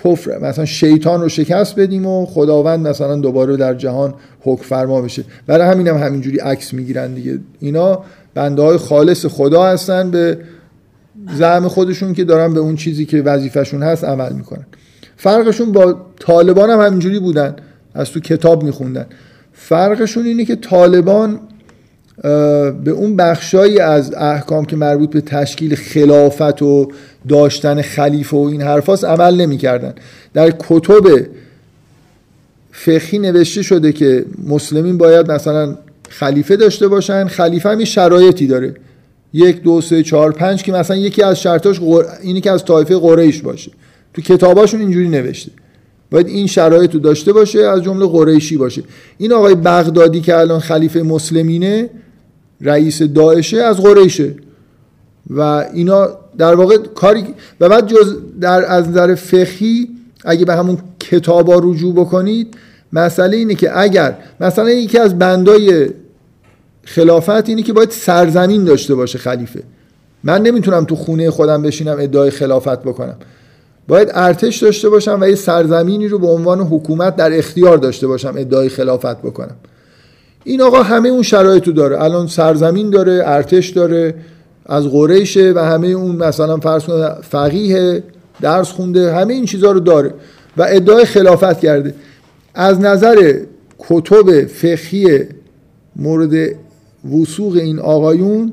[0.05, 5.25] کفر مثلا شیطان رو شکست بدیم و خداوند مثلا دوباره در جهان حکم فرما بشه.
[5.47, 7.39] برای همین هم همینجوری عکس می‌گیرن دیگه.
[7.61, 10.39] اینا بنده های خالص خدا هستن به
[11.39, 14.67] زعم خودشون که دارن به اون چیزی که وظیفشون هست عمل می‌کنن.
[15.17, 17.57] فرقشون با طالبان هم همینجوری بودن.
[17.95, 19.07] از تو کتاب میخوندن.
[19.53, 21.41] فرقشون اینه که طالبان
[22.85, 26.89] به اون بخشایی از احکام که مربوط به تشکیل خلافت و
[27.29, 29.95] داشتن خلیفه و این حرفاست عمل نمی‌کردن.
[30.35, 31.27] در کتب
[32.73, 35.77] فقهی نوشته شده که مسلمین باید مثلا
[36.09, 37.29] خلیفه داشته باشن.
[37.29, 38.75] خلیفه هم شرایطی داره.
[39.33, 41.81] یک دو سه چهار پنج که مثلا یکی از شرطاش
[42.23, 43.71] اینی که از طایفه قریش باشه.
[44.15, 45.51] تو کتاباشون اینجوری نوشته.
[46.11, 48.83] باید این شرایط رو داشته باشه از جمله قریشی باشه.
[49.19, 51.91] این آقای بغدادی که الان خلیفه مسلمینه
[52.61, 54.35] رئیس داعشه از قریشه.
[55.31, 55.41] و
[55.75, 57.27] اینا در واقع کاری
[57.61, 59.89] و بعد جز در از نظر فقهی
[60.25, 62.55] اگه به همون کتابا رجوع بکنید
[62.93, 65.91] مسئله اینه که اگر مثلا یکی از بندای
[66.85, 69.63] خلافت اینه که باید سرزمین داشته باشه خلیفه.
[70.25, 73.17] من نمی‌تونم تو خونه خودم بشینم ادعای خلافت بکنم.
[73.89, 78.35] باید ارتش داشته باشم و یه سرزمینی رو به عنوان حکومت در اختیار داشته باشم
[78.37, 79.57] ادعای خلافت بکنم.
[80.45, 82.03] این آقا همه اون شرایطو داره.
[82.03, 84.15] الان سرزمین داره ارتش داره
[84.67, 86.83] از قریشه و همه اون مثلا فرض
[87.31, 88.03] فقیه
[88.41, 90.15] درس خونده همه این چیزها رو داره
[90.57, 91.95] و ادعای خلافت کرده.
[92.55, 93.35] از نظر
[93.79, 95.19] کتب فقهی
[95.97, 96.57] مورد
[97.21, 98.53] وسوق این آقایون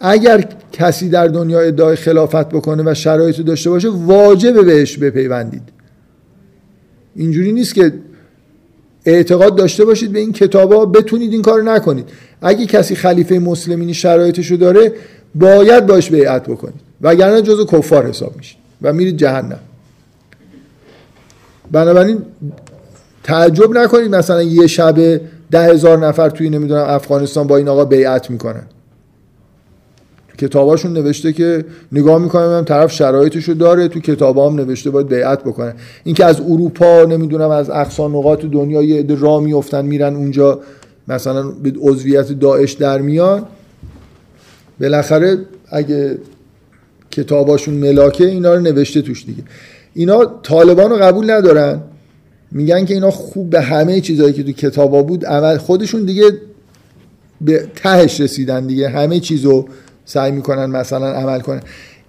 [0.00, 5.62] اگر کسی در دنیا ادعای خلافت بکنه و شرایط داشته باشه واجب بهش بپیوندید.
[7.16, 7.92] اینجوری نیست که
[9.04, 12.08] اعتقاد داشته باشید به این کتابا بتونید این کار نکنید.
[12.42, 14.92] اگه کسی خلیفه مسلمینی شرایطشو داره
[15.34, 16.80] باید باش بیعت بکنید.
[17.00, 19.58] وگرنه جزو کفار حساب میشید و میرید جهنم.
[21.72, 22.22] بنابراین
[23.22, 28.30] تعجب نکنید مثلا یه شب ده هزار نفر توی نمی‌دونم افغانستان با این آقا بیعت
[28.30, 28.62] می‌کنن.
[30.42, 35.74] کتاباشون نوشته که نگاه می‌کنم طرف شرایطشو داره تو کتابام نوشته باید بیعت بکنه.
[36.04, 40.60] اینکه از اروپا نمی‌دونم از اقصا نقاط دنیا یه عده راه میفتن میرن اونجا
[41.08, 43.42] مثلا به عضویت داعش در میان.
[44.80, 46.18] بالاخره اگه
[47.10, 49.42] کتاباشون ملاکه اینا رو نوشته توش دیگه.
[49.94, 51.80] اینا طالبان رو قبول ندارن.
[52.50, 56.24] میگن که اینا خوب به همه چیزهایی که تو کتابا بود عمل خودشون دیگه
[57.40, 59.66] به تهش رسیدن دیگه همه چیزو
[60.04, 61.60] سعی می‌کنن مثلا عمل کنن.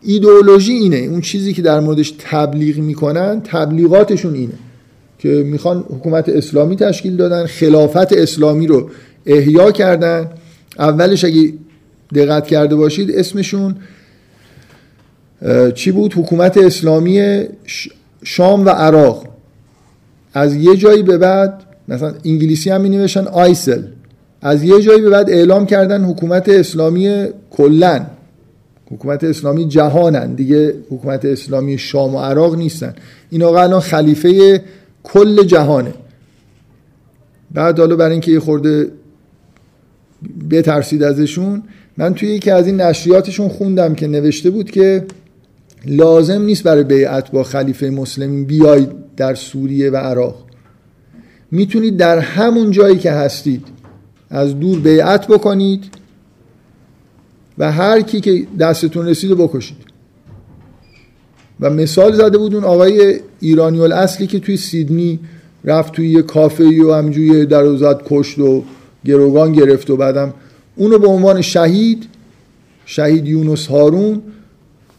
[0.01, 0.97] ایدئولوژی اینه.
[0.97, 4.53] اون چیزی که در موردش تبلیغ می‌کنن تبلیغاتشون اینه
[5.19, 8.89] که می‌خوان حکومت اسلامی تشکیل دادن خلافت اسلامی رو
[9.25, 10.29] احیا کردن.
[10.79, 11.53] اولش اگه
[12.15, 13.75] دقت کرده باشید اسمشون
[15.75, 17.43] چی بود؟ حکومت اسلامی
[18.23, 19.27] شام و عراق.
[20.33, 23.83] از یه جایی به بعد مثلا انگلیسی هم می نوشن آیسل.
[24.43, 28.05] از یه جایی به بعد اعلام کردن حکومت اسلامی کلن.
[28.91, 30.33] حکومت اسلامی جهانن.
[30.33, 32.95] دیگه حکومت اسلامی شام و عراق نیستن.
[33.29, 34.61] این آقا الان خلیفه
[35.03, 35.93] کل جهانه.
[37.51, 38.87] بعد حالا برای اینکه یه خورده
[40.49, 41.63] بترسید ازشون
[41.97, 45.05] من توی یکی از این نشریاتشون خوندم که نوشته بود که
[45.85, 50.35] لازم نیست برای بیعت با خلیفه مسلمین بیاید در سوریه و عراق.
[51.51, 53.82] می‌تونید در همون جایی که هستید
[54.33, 55.83] از دور بیعت بکنید
[57.57, 59.77] و هر کی که دستتون رسید بکشید.
[61.59, 65.19] و مثال زده بود اون آقای ایرانی اصلی که توی سیدنی
[65.65, 68.63] رفت توی یه کافه و همجوی در زد کشت و
[69.05, 70.33] گروگان گرفت و بعدم
[70.75, 72.07] اونو به عنوان شهید
[72.85, 74.21] شهید یونس هارون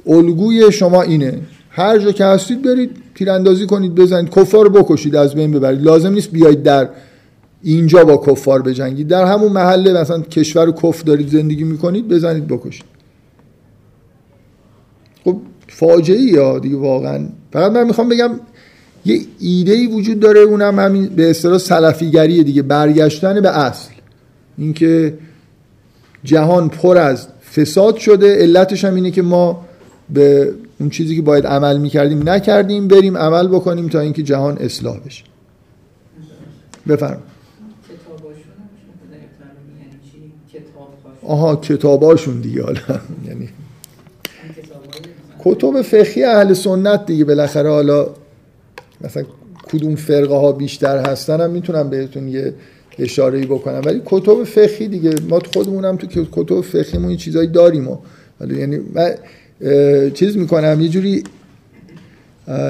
[0.06, 1.38] الگوی شما اینه.
[1.70, 4.30] هر جا که هستید برید تیراندازی کنید بزنید.
[4.30, 5.82] کفار بکشید از بین ببرید.
[5.82, 6.88] لازم نیست بیاید در
[7.64, 9.08] اینجا با کفار بجنگید.
[9.08, 12.84] در همون محله مثلا کشور کف دارید زندگی می‌کنید بزنید بکشید.
[15.24, 15.36] خب
[15.68, 17.26] فاجعه یا دیگه واقعا.
[17.52, 18.30] فقط من می‌خوام بگم
[19.04, 23.90] یه ایده ای وجود داره اونم همین به اصطلاح سلفیگریه دیگه برگشتن به اصل.
[24.58, 25.14] اینکه
[26.24, 29.64] جهان پر از فساد شده علتش هم اینه که ما
[30.10, 34.98] به اون چیزی که باید عمل می‌کردیم نکردیم بریم عمل بکنیم تا اینکه جهان اصلاح
[35.06, 35.24] بشه.
[36.88, 37.22] بفرم
[41.24, 42.80] آها کتاباشون دیگه حالا.
[43.28, 43.48] یعنی
[45.44, 48.06] کتب فقهی اهل سنت دیگه بالاخره حالا
[49.00, 49.24] مثلا
[49.72, 52.54] کدوم فرقه ها بیشتر هستن هم می‌تونم بهتون یه
[52.98, 53.82] اشاره بکنم.
[53.84, 57.96] ولی کتب فقهی دیگه ما خودمونم تو کتب فقهیمون چیزایی داریم و.
[58.40, 59.14] یعنی من
[60.10, 61.24] چیز می‌کنم یه جوری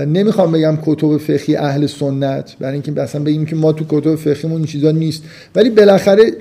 [0.06, 4.56] نمی‌خوام بگم کتب فقهی اهل سنت برای اینکه مثلا بگیم که ما تو کتب فقهیمون
[4.56, 5.22] این چیزا نیست.
[5.54, 6.32] ولی بالاخره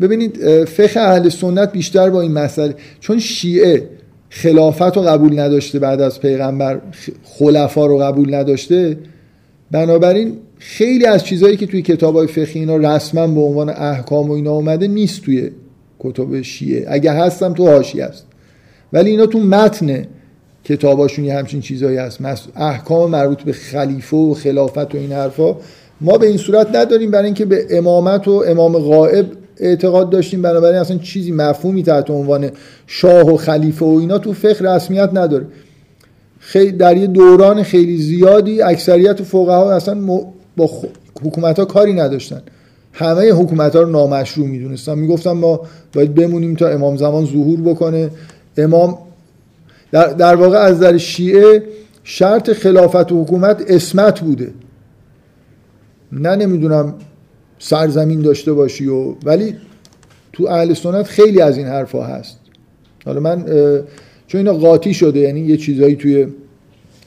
[0.00, 2.74] ببینید فقه اهل سنت بیشتر با این مسئله.
[3.00, 3.88] چون شیعه
[4.30, 6.80] خلافت رو قبول نداشته بعد از پیغمبر
[7.24, 8.98] خلفا رو قبول نداشته
[9.70, 14.32] بنابراین خیلی از چیزهایی که توی کتاب های فقهی اینا رسما به عنوان احکام و
[14.32, 15.50] اینا اومده نیست توی
[15.98, 16.86] کتب شیعه.
[16.88, 18.26] اگه هستم تو هاشی هست
[18.92, 20.06] ولی اینا تو متن
[20.64, 22.20] کتاباشون یه همچین چیزهایی هست.
[22.56, 25.56] احکام مربوط به خلیفه و خلافت و این حرفا.
[26.00, 29.26] ما به این صورت نداریم برای اینکه به امامت و امام غائب
[29.60, 32.50] اعتقاد داشتیم بنابراین اصلا چیزی مفهومی تحت عنوان
[32.86, 35.46] شاه و خلیفه و اینا تو فقه رسمیت نداره.
[36.38, 40.00] خیلی در یه دوران خیلی زیادی اکثریت فقها اصلا
[40.56, 40.70] با
[41.22, 42.42] حکومت ها کاری نداشتن.
[42.92, 44.98] همه حکومت ها رو نامشروع می‌دونستن.
[44.98, 45.60] می‌گفتن ما
[45.94, 48.10] باید بمونیم تا امام زمان ظهور بکنه.
[48.56, 48.98] امام
[49.92, 51.62] در, در واقع از در شیعه
[52.04, 54.50] شرط خلافت و حکومت اسمت بوده.
[56.12, 56.94] نه نمی‌دونم
[57.58, 59.54] سرزمین داشته باشی و ولی
[60.32, 62.38] تو اهل سنت خیلی از این حرفا هست.
[63.04, 63.44] حالا من
[64.26, 66.26] چون اینا قاطی شده یعنی یه چیزایی توی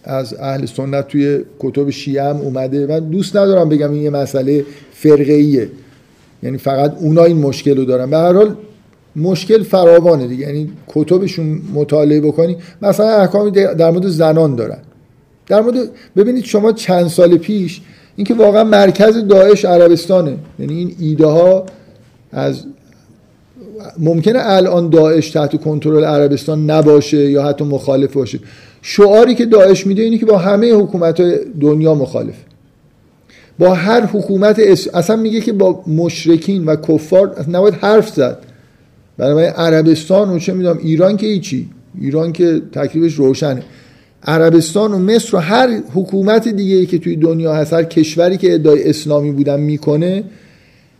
[0.04, 2.88] از اهل سنت توی کتب شیعه هم اومده.
[2.88, 5.70] و دوست ندارم بگم این یه مسئله فرقه
[6.44, 8.10] یعنی فقط اونا این مشکل رو دارن.
[8.10, 8.56] به هر حال
[9.16, 10.46] مشکل فراوانه دیگه.
[10.46, 12.58] یعنی کتبشون مطالعه بکنی.
[12.82, 14.80] مثلا احکامی در مورد زنان دارن.
[15.48, 17.82] در مورد ببینید شما چند سال پیش
[18.22, 20.38] اینکه واقعا مرکز داعش عربستانه.
[20.60, 21.66] یعنی این ایده ها
[22.32, 22.64] از
[24.00, 28.40] ممکنه الان داعش تحت کنترل عربستان نباشه یا حتی مخالف باشه.
[28.82, 32.36] شعاری که داعش میده اینه که با همه حکومت های دنیا مخالف.
[33.60, 34.60] با هر حکومت
[34.94, 38.38] اصلا میگه که با مشرکین و کفار نباید حرف زد.
[39.18, 41.70] برای عربستان و چه می‌دونم ایران که ایچی
[42.02, 43.64] ایران که تکلیفش روشنه.
[44.24, 48.54] عربستان و مصر و هر حکومت دیگه ای که توی دنیا هست هر کشوری که
[48.54, 50.24] ادعای اسلامی بودن می‌کنه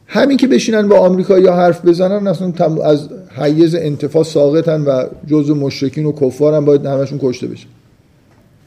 [0.08, 2.54] همین که بشینن با آمریکا یا حرف بزنن اصلا
[2.84, 7.68] از حیز انتفاع ساقطن و جزء مشرکین و کفارن باید همشون کشته بشن.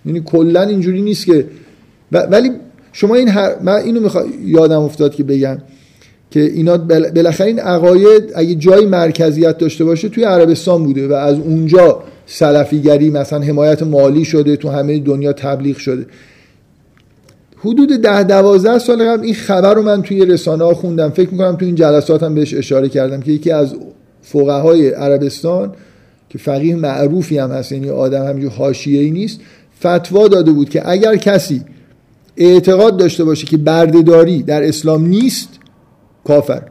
[0.07, 1.47] یعنی کلا اینجوری نیست که
[2.12, 2.51] ولی
[2.93, 3.31] شما این
[3.62, 4.23] من اینو میخوا...
[4.45, 5.59] یادم افتاد که بگم
[6.31, 11.38] که اینا بالاخره این عقاید اگه جای مرکزیت داشته باشه توی عربستان بوده و از
[11.38, 16.07] اونجا سلفیگری مثلا حمایت مالی شده تو همه دنیا تبلیغ شده.
[17.59, 21.11] حدود ده دوازده سال قبل این خبر رو من توی رسانه ها خوندم.
[21.11, 23.75] فکر می‌کنم توی این جلسات هم بهش اشاره کردم که یکی از
[24.23, 25.73] فقهای عربستان
[26.29, 29.41] که فقیه معروفی هم هست یعنی آدم همینجور حاشیه ای نیست
[29.81, 31.63] فتوا داده بود که اگر کسی
[32.37, 35.49] اعتقاد داشته باشه که بردهداری در اسلام نیست
[36.25, 36.63] کافر.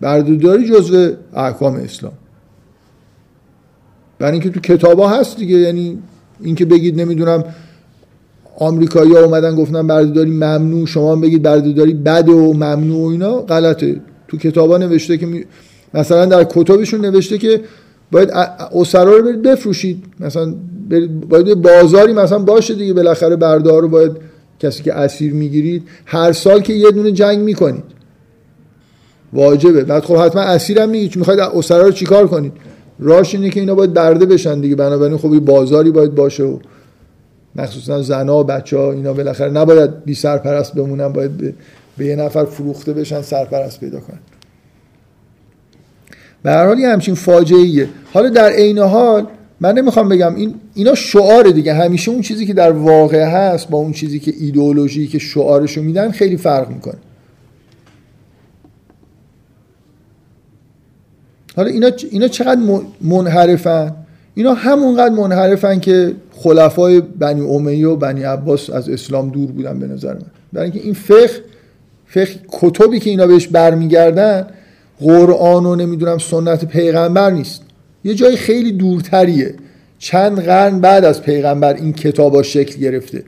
[0.00, 2.12] بردهداری جزو احکام اسلام.
[4.18, 5.98] برای اینکه تو کتابا هست دیگه یعنی
[6.40, 7.44] اینکه بگید نمی‌دونم
[8.58, 14.00] آمریکایی ها اومدن گفتن بردهداری ممنوع شما بگید بردهداری بده و ممنوع و اینا غلطه.
[14.28, 15.44] تو کتابا نوشته که
[15.94, 17.60] مثلا در کتابشون نوشته که
[18.12, 18.30] باید
[18.74, 20.04] اسرا رو برید بفروشید.
[20.20, 20.54] مثلا
[21.28, 24.12] باید بازاری مثلا باشه دیگه بالاخره بردار رو باید
[24.60, 27.84] کسی که اسیر می‌گیرید هر سال که یه دونه جنگ می‌کنید.
[29.32, 29.84] واجبه.
[29.84, 32.52] بعد خب حتما اسیرم میگید می‌خواید اسرا رو چیکار کنید؟
[32.98, 34.76] راش اینه که اینا باید برده بشن دیگه.
[34.76, 36.58] بنابراین خب بازاری باید باشه و
[37.56, 41.54] مخصوصا زنا و بچه ها اینا بالاخره نباید بی سرپرست بمونن باید به,
[41.98, 44.18] به یه نفر فروخته بشن سرپرست پیدا کنن.
[46.42, 49.26] به هر حال همچین فاجعه ایه حالا در عین حال
[49.60, 51.74] من نمی‌خوام بگم این اینا شعار دیگه.
[51.74, 56.10] همیشه اون چیزی که در واقع هست با اون چیزی که ایدئولوژی که شعارشو میدن
[56.10, 56.98] خیلی فرق می‌کنه.
[61.56, 62.60] حالا اینا اینا چقدر
[63.00, 63.92] منحرفن؟
[64.34, 69.86] اینا همونقدر منحرفن که خلفای بنی امیه و بنی عباس از اسلام دور بودن به
[69.86, 70.20] نظر من.
[70.52, 71.30] برای اینکه این فقه
[72.06, 74.46] فقه کتبی که اینا بهش برمیگردن
[75.00, 77.62] قرآن و نمی‌دونم سنت پیغمبر نیست.
[78.04, 79.54] یه جای خیلی دورتریه.
[79.98, 83.22] چند قرن بعد از پیغمبر این کتابا شکل گرفته.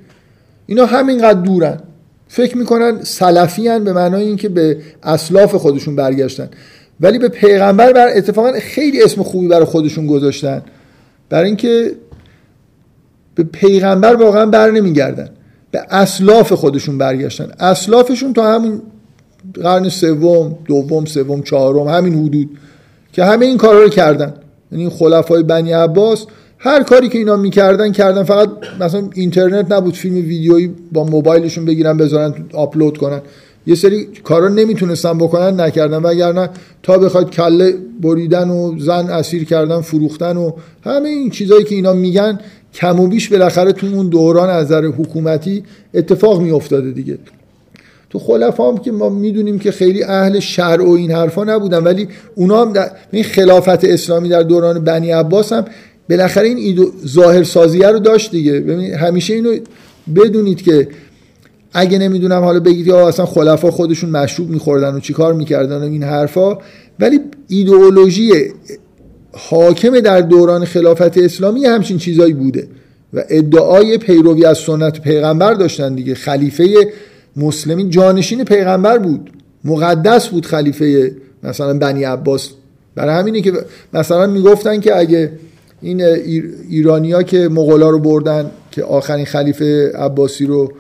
[0.67, 1.81] اینا همینقدر دورن.
[2.29, 6.49] فکر می‌کنن سلفی به معنای اینکه به اسلاف خودشون برگشتن.
[7.01, 10.63] ولی به پیغمبر بر اتفاقا خیلی اسم خوبی برای خودشون گذاشتن.
[11.29, 11.93] برای اینکه
[13.35, 15.31] به پیغمبر واقعا بر نمیگردن.
[15.71, 17.51] به اسلاف خودشون برگشتن.
[17.61, 18.83] اسلافشون تا همین
[19.55, 22.51] قرن سوم دوم سوم چهارم همین حدود
[23.13, 24.35] که همه این کارا رو کردن.
[24.73, 26.27] یعنی خلفای بنی عباس
[26.59, 28.23] هر کاری که اینا می‌کردن کردن.
[28.23, 28.49] فقط
[28.81, 33.21] مثلا اینترنت نبود فیلم ویدیویی با موبایلشون بگیرن بذارن آپلود کنن.
[33.69, 36.03] یه سری کارا نمی‌تونستن بکنن نکردن.
[36.03, 36.51] وگرنه
[36.83, 40.53] تا بخواد کله بریدن و زن اسیر کردن فروختن و
[40.85, 42.41] همه این چیزایی که اینا میگن
[42.75, 45.65] کم و بیش بالاخره تو اون دوران از نظر حکومتی
[45.95, 47.19] اتفاق میافتاده دیگه.
[48.11, 52.09] تو خلفا هم که ما می‌دونیم که خیلی اهل شرع و این حرفا نبودن ولی
[52.35, 55.65] اونا هم در این خلافت اسلامی در دوران بنی عباس هم
[56.11, 58.53] بالاخره این ایدو ظاهر سازیه رو داشت دیگه.
[58.53, 59.57] ببینید همیشه اینو
[60.17, 60.89] بدونید که
[61.73, 66.03] اگه نمی‌دونم حالا بگید یا اصلا خلفا خودشون مشروب میخوردن و چیکار می‌کردن و این
[66.03, 66.59] حرفا
[67.01, 68.33] ولی ایدئولوژی
[69.33, 72.69] حاکم در دوران خلافت اسلامی همچین چیزایی بوده
[73.15, 76.15] و ادعای پیروی از سنت پیغمبر داشتن دیگه.
[76.15, 76.93] خلیفه
[77.37, 79.31] مسلمین جانشین پیغمبر بود
[79.65, 81.13] مقدس بود خلیفه
[81.43, 82.51] مثلا بنی عباس.
[82.95, 83.53] برای همینه که
[83.93, 85.33] مثلا می‌گفتن که اگه
[85.83, 86.03] این
[86.69, 90.73] ایرانیا که مغلا رو بردن که آخرین خلیفه عباسی رو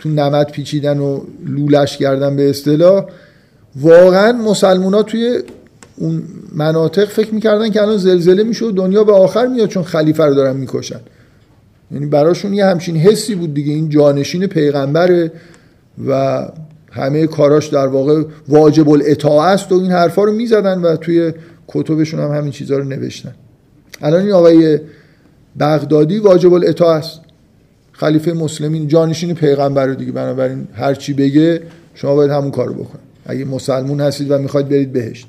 [0.00, 3.04] تو نمد پیچیدن و لولش کردن به اصطلاح.
[3.76, 5.38] واقعا مسلمونا توی
[5.96, 6.22] اون
[6.54, 10.34] مناطق فکر می‌کردن که الان زلزله میشه و دنیا به آخر میاد چون خلیفه رو
[10.34, 11.00] دارن می‌کشن.
[11.92, 13.72] یعنی براشون یه همچین حسی بود دیگه.
[13.72, 15.32] این جانشین پیغمبره
[16.08, 16.42] و
[16.92, 21.32] همه کاراش در واقع واجب الاطاعه است و این حرفا رو می‌زدن و توی
[21.68, 23.34] کتبشون هم همین چیزها رو نوشتن.
[24.02, 24.80] الان این آقای
[25.60, 27.20] بغدادی واجب الاطاعه است.
[27.96, 31.62] خلیفه مسلمین جانشین پیغمبر دیگه بنابراین هر چی بگه
[31.94, 33.06] شما باید همون کارو بکنید.
[33.26, 35.28] اگه مسلمون هستید و می‌خواید برید بهشت.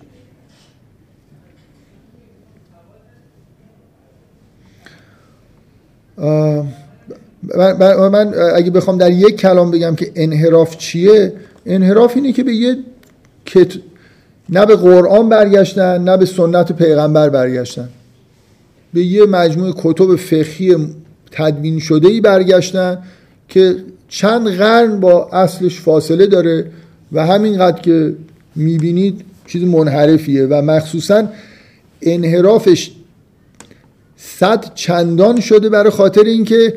[8.11, 11.33] من, اگه بخوام در یک کلام بگم که انحراف چیه
[11.65, 12.77] انحراف اینه که به یه
[13.45, 13.73] کت...
[14.49, 17.89] نه به قرآن برگشتن نه به سنت پیغمبر برگشتن.
[18.93, 20.75] به یه مجموعه کتب فقهی
[21.31, 22.97] تدوین شده ای برگشتن
[23.49, 23.75] که
[24.07, 26.71] چند قرن با اصلش فاصله داره
[27.11, 28.15] و همینقدر که
[28.55, 31.27] می‌بینید چیز منحرفیه و مخصوصا
[32.01, 32.91] انحرافش
[34.17, 36.73] صد چندان شده برای خاطر اینکه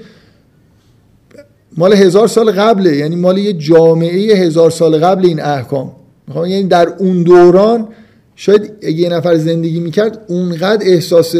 [1.76, 5.92] مال هزار سال قبله یعنی مال یه جامعه هزار سال قبل این احکام.
[6.34, 7.88] یعنی در اون دوران
[8.36, 11.34] شاید یه نفر زندگی می‌کرد اونقدر احساس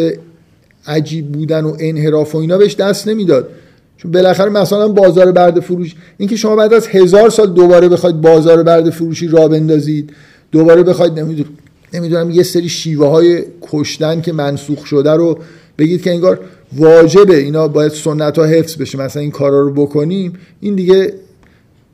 [0.90, 3.48] عجیب بودن و انحراف و اینا بهش دست نمی‌داد.
[3.96, 8.62] چون بالاخره مثلا بازار برد فروش اینکه شما بعد از هزار سال دوباره بخواید بازار
[8.62, 10.12] برد فروشی را بندازید
[10.52, 11.48] دوباره بخواید نمی‌دونم
[11.94, 15.38] نمی‌دونم یه سری شیوه های کشتن که منسوخ شده رو
[15.78, 16.40] بگید که انگار
[16.76, 20.32] واجبه اینا باید سنت ها حفظ بشه مثلا این کارا رو بکنیم.
[20.60, 21.12] این دیگه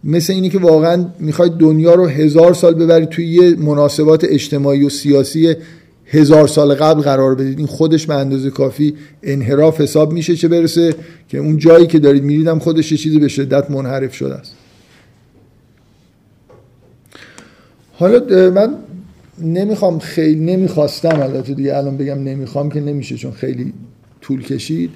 [0.04, 4.88] مثل اینی که واقعا می‌خواید دنیا رو هزار سال ببرید توی یه مناسبات اجتماعی و
[4.88, 5.54] سیاسی
[6.08, 7.58] هزار سال قبل قرار بدید.
[7.58, 10.94] این خودش به اندازه کافی انحراف حساب میشه چه برسه
[11.28, 14.52] که اون جایی که دارید میریدم خودش یه چیزی به شدت منحرف شده است.
[17.92, 18.74] حالا من
[19.38, 23.72] نمی‌خوام خیلی نمی‌خواستم البته دیگه الان بگم نمی‌خوام که نمیشه چون خیلی
[24.20, 24.90] طول کشید.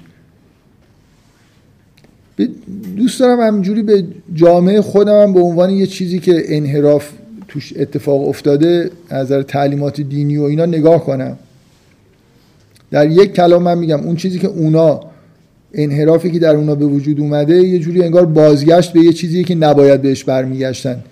[2.97, 7.09] دوست دارم همجوری به جامعه خودم هم به عنوان یه چیزی که انحراف
[7.51, 11.37] توش اتفاق افتاده از نظر تعلیمات دینی و اینا نگاه کنم.
[12.91, 14.99] در یک کلام من میگم اون چیزی که اونا
[15.73, 19.55] انحرافی که در اونا به وجود اومده یه جوری انگار بازگشت به یه چیزی که
[19.55, 21.03] نباید بهش برمیگشتن.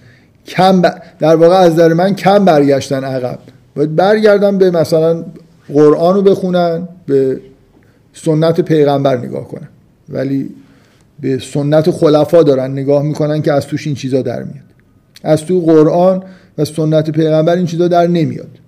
[0.47, 0.81] کم
[1.19, 3.39] در واقع از نظر من کم برگشتن عقب.
[3.75, 5.25] باید برگردن به مثلا
[5.73, 7.39] قرآن رو بخونن به
[8.13, 9.67] سنت پیغمبر نگاه کنن.
[10.09, 10.49] ولی
[11.19, 14.68] به سنت خلفا دارن نگاه می‌کنن که از توش این چیزا در میاد.
[15.23, 16.23] از تو قرآن
[16.57, 18.59] و سنت پیغمبر این چیزا در نمیاد.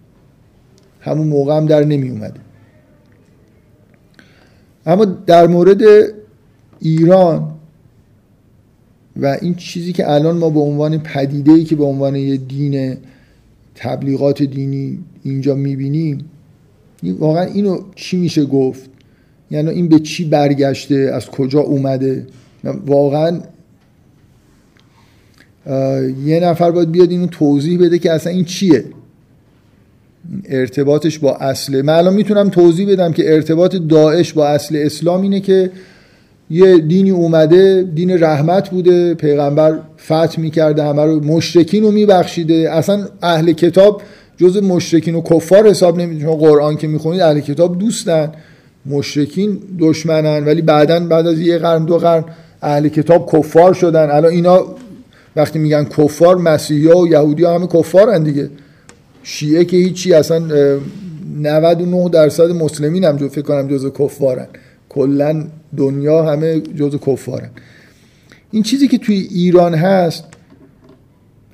[1.01, 2.39] همون موقع هم در نمی اومده
[4.85, 5.81] اما در مورد
[6.79, 7.51] ایران
[9.17, 12.97] و این چیزی که الان ما به عنوان پدیده ای که به عنوان یه دین
[13.75, 16.25] تبلیغات دینی اینجا می‌بینیم
[17.03, 18.89] واقعا اینو چی میشه گفت؟
[19.51, 22.27] یعنی این به چی برگشته؟ از کجا اومده؟
[22.85, 23.39] واقعا
[26.25, 28.83] یه نفر باید بیاد اینو توضیح بده که اصلا این چیه.
[30.49, 31.81] ارتباطش با اصل.
[31.81, 35.71] من الان می‌تونم توضیح بدم که ارتباط داعش با اصل اسلام اینه که
[36.49, 42.71] یه دینی اومده دین رحمت بوده پیغمبر فتح می‌کرده همه رو مشرکین رو میبخشیده.
[42.71, 44.01] اصلا اهل کتاب
[44.37, 48.31] جز مشرکین و کفار حساب نمی‌دونه قرآن که می‌خونید اهل کتاب دوستن.
[48.85, 52.25] مشرکین دشمنن ولی بعدا بعد از یه قرن دو قرن
[52.61, 54.09] اهل کتاب کفار شدن.
[54.11, 54.65] الان اینا
[55.35, 58.49] وقتی میگن کفار مسیحی ها و یهودی ها همه کفارن دیگه.
[59.23, 60.39] شیعه که هیچی اصلا
[61.37, 64.47] 99 درصد مسلمین هم جو فکر کنم جزو کفارن.
[64.89, 65.45] کلا
[65.77, 67.49] دنیا همه جزو کفارن.
[68.51, 70.23] این چیزی که توی ایران هست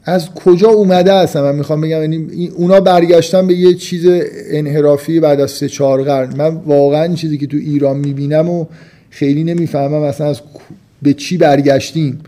[0.04, 4.06] از کجا اومده هستم من می‌خوام بگم یعنی اونا برگشتن به یه چیز
[4.52, 6.36] انحرافی بعد از سه چهار قرن.
[6.36, 8.66] من واقعا این چیزی که تو ایران می‌بینم و
[9.10, 10.42] خیلی نمی‌فهمم اصلا از
[11.02, 12.20] به چی برگشتیم.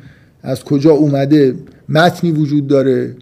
[0.43, 1.55] از کجا اومده؟
[1.89, 3.15] متنی وجود داره.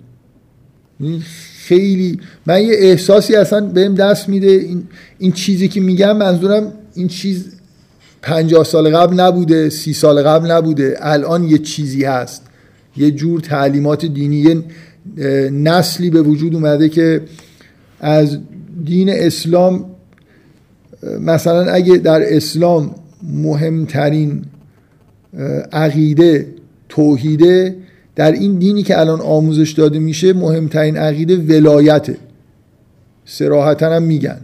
[1.57, 4.47] خیلی من یه احساسی اصلا بهم دست میده.
[4.47, 4.84] این,
[5.18, 7.45] این چیزی که میگم منظورم این چیز
[8.22, 10.97] پنجاه سال قبل نبوده سی سال قبل نبوده.
[11.01, 12.41] الان یه چیزی هست.
[12.97, 14.63] یه جور تعلیمات دینی
[15.51, 17.22] نسلی به وجود اومده که
[17.99, 18.38] از
[18.86, 19.86] دین اسلام
[21.22, 24.45] مثلا اگه در اسلام مهمترین
[25.72, 26.47] عقیده
[26.97, 27.75] توحیده
[28.15, 32.17] در این دینی که الان آموزش داده میشه مهمترین عقیده ولایته.
[33.25, 34.37] سراحتا هم میگن.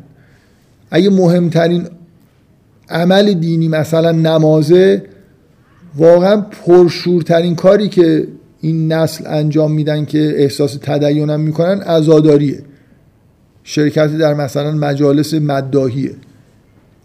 [0.91, 1.87] اگه مهمترین
[2.89, 5.03] عمل دینی مثلا نمازه
[5.97, 8.27] واقعا پرشورترین کاری که
[8.61, 12.59] این نسل انجام میدن که احساس تدینم می‌کنن ازاداریه
[13.63, 16.15] شرکت در مثلا مجالس مداهیه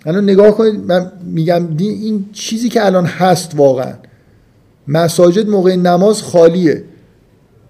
[0.07, 3.95] الان نگاه کنید من میگم این چیزی که الان هست واقعا.
[4.89, 6.85] مساجد موقع نماز خالیه.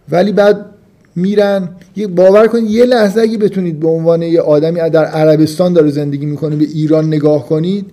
[0.08, 0.66] ولی بعد
[1.16, 1.68] میرن.
[2.16, 6.56] باور کنید یه لحظه اگه بتونید به عنوان یه آدمی در عربستان داره زندگی می‌کنه
[6.56, 7.90] به ایران نگاه کنید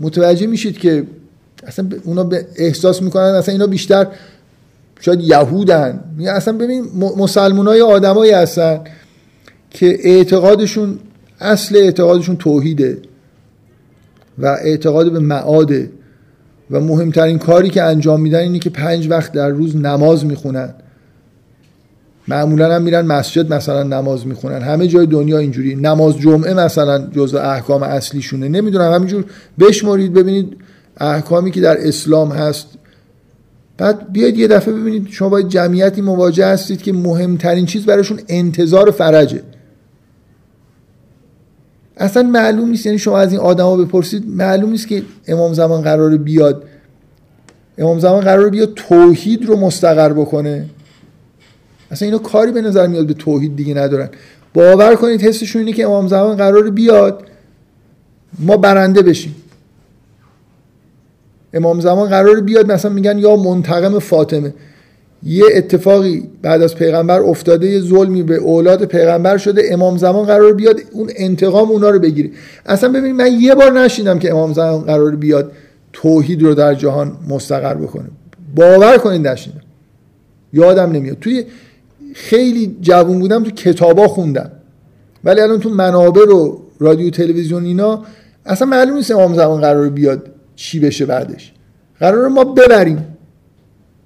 [0.00, 1.04] متوجه میشید که
[1.66, 4.06] اصلا اونا به احساس می‌کنن اصلا اینا بیشتر
[5.00, 6.04] شاید یهودن.
[6.26, 6.84] اصلا ببین
[7.16, 8.80] مسلمان های آدمایی هستن
[9.70, 10.98] که اعتقادشون
[11.40, 12.98] اصل اعتقادشون توحیده
[14.38, 15.90] و اعتقاد به معاده.
[16.70, 20.74] و مهمترین کاری که انجام میدن اینه که پنج وقت در روز نماز می‌خونن.
[22.28, 24.62] معمولا هم میرن مسجد مثلا نماز می‌خونن.
[24.62, 28.48] همه جای دنیا اینجوری نماز جمعه مثلا جزء احکام اصلیشونه.
[28.48, 29.24] نمی‌دونم همینجور
[29.60, 30.56] بشمارید ببینید
[31.00, 32.66] احکامی که در اسلام هست.
[33.78, 38.90] بعد بیاید یه دفعه ببینید شما باید جمعیتی مواجه هستید که مهمترین چیز براشون انتظار
[38.90, 39.42] فرجه.
[41.98, 46.16] اصلا معلوم نیست یعنی شما از این آدما بپرسید معلوم نیست که امام زمان قرار
[46.16, 46.64] بیاد.
[47.78, 50.66] امام زمان قرار بیاد توحید رو مستقر بکنه.
[51.90, 54.08] اصلا اینا کاری به نظر میاد به توحید دیگه ندارن.
[54.54, 57.24] باور کنید حسشون اینه که امام زمان قرار بیاد
[58.38, 59.34] ما برنده بشیم.
[61.52, 64.54] امام زمان قرار بیاد مثلا میگن یا منتقم فاطمه.
[65.22, 70.52] یه اتفاقی بعد از پیغمبر افتاده یه ظلمی به اولاد پیغمبر شده امام زمان قرار
[70.52, 72.30] بیاد اون انتقام اونا رو بگیره.
[72.66, 75.52] اصلا ببینید من یه بار نشیدم که امام زمان قرار بیاد
[75.92, 78.04] توحید رو در جهان مستقر بکنه.
[78.54, 79.60] باور کنید نشیدم
[80.52, 81.16] یادم نمیاد.
[81.20, 81.44] توی
[82.14, 84.50] خیلی جوون بودم تو کتابا خوندم.
[85.24, 88.04] ولی الان تو منابع رو رادیو تلویزیون اینا
[88.46, 91.52] اصلا معلوم نیست امام زمان قرار بیاد چی بشه بعدش.
[92.00, 93.17] قرار ما ببریم.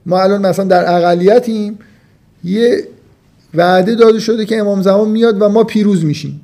[0.07, 1.79] ما الان مثلا در اقلیتیم
[2.45, 2.89] یه
[3.55, 6.41] وعده داده شده که امام زمان میاد و ما پیروز میشیم.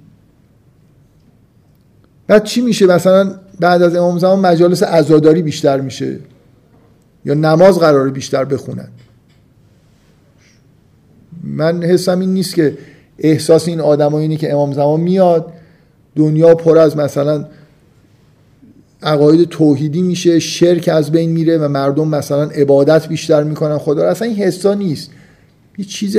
[2.26, 6.18] بعد چی میشه؟ مثلا بعد از امام زمان مجالس عزاداری بیشتر میشه
[7.24, 8.88] یا نماز قرار بیشتر بخونن.
[11.44, 12.78] من حسم این نیست که
[13.18, 15.52] احساس این آدم اینه که امام زمان میاد
[16.16, 17.46] دنیا پر از مثلا
[19.02, 23.78] عقاید توحیدی میشه شرک از بین میره و مردم مثلا عبادت بیشتر می‌کنن.
[23.78, 25.10] خدا اصلا این حسا نیست.
[25.78, 26.16] یه چیز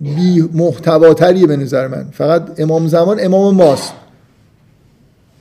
[0.00, 2.06] بی محتواتریه به نظر من.
[2.12, 3.92] فقط امام زمان امام ماست.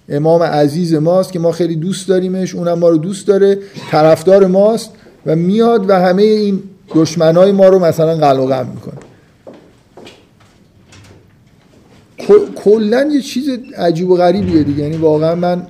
[0.09, 3.57] امام عزیز ماست که ما خیلی دوست داریمش اونم ما رو دوست داره
[3.91, 4.91] طرفدار ماست
[5.25, 6.63] و میاد و همه این
[6.95, 8.97] دشمنای ما رو مثلا قلقم می‌کنه.
[12.55, 14.83] کلا یه چیز عجیب و غریبیه دیگه.
[14.83, 15.67] یعنی واقعا من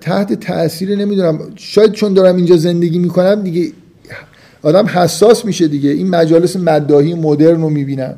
[0.00, 1.38] تحت تاثیر نمی‌دونم.
[1.56, 3.72] شاید چون دارم اینجا زندگی می‌کنم دیگه
[4.62, 5.90] آدم حساس میشه دیگه.
[5.90, 8.14] این مجالس مداهی مدرن رو می‌بینم.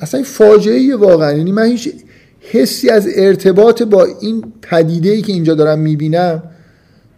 [0.00, 1.32] اصلا این فاجعه واقعا.
[1.32, 1.92] یعنی من هیچ
[2.40, 6.42] حسی از ارتباط با این پدیده ای که اینجا دارم می‌بینم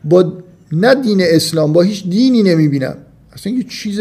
[0.05, 0.33] با
[0.73, 2.97] نه دین اسلام با هیچ دینی نمی‌بینم.
[3.33, 4.01] اصلا یه چیز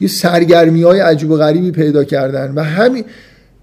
[0.00, 2.52] یه سرگرمی های عجیب و غریبی پیدا کردن.
[2.54, 3.04] و همین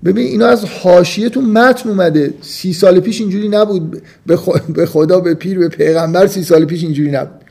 [0.06, 2.34] ببین اینا از حاشیه تو متن اومده.
[2.42, 4.02] سی سال پیش اینجوری نبود.
[4.76, 7.42] به خدا به پیر به پیغمبر سی سال پیش اینجوری نبود.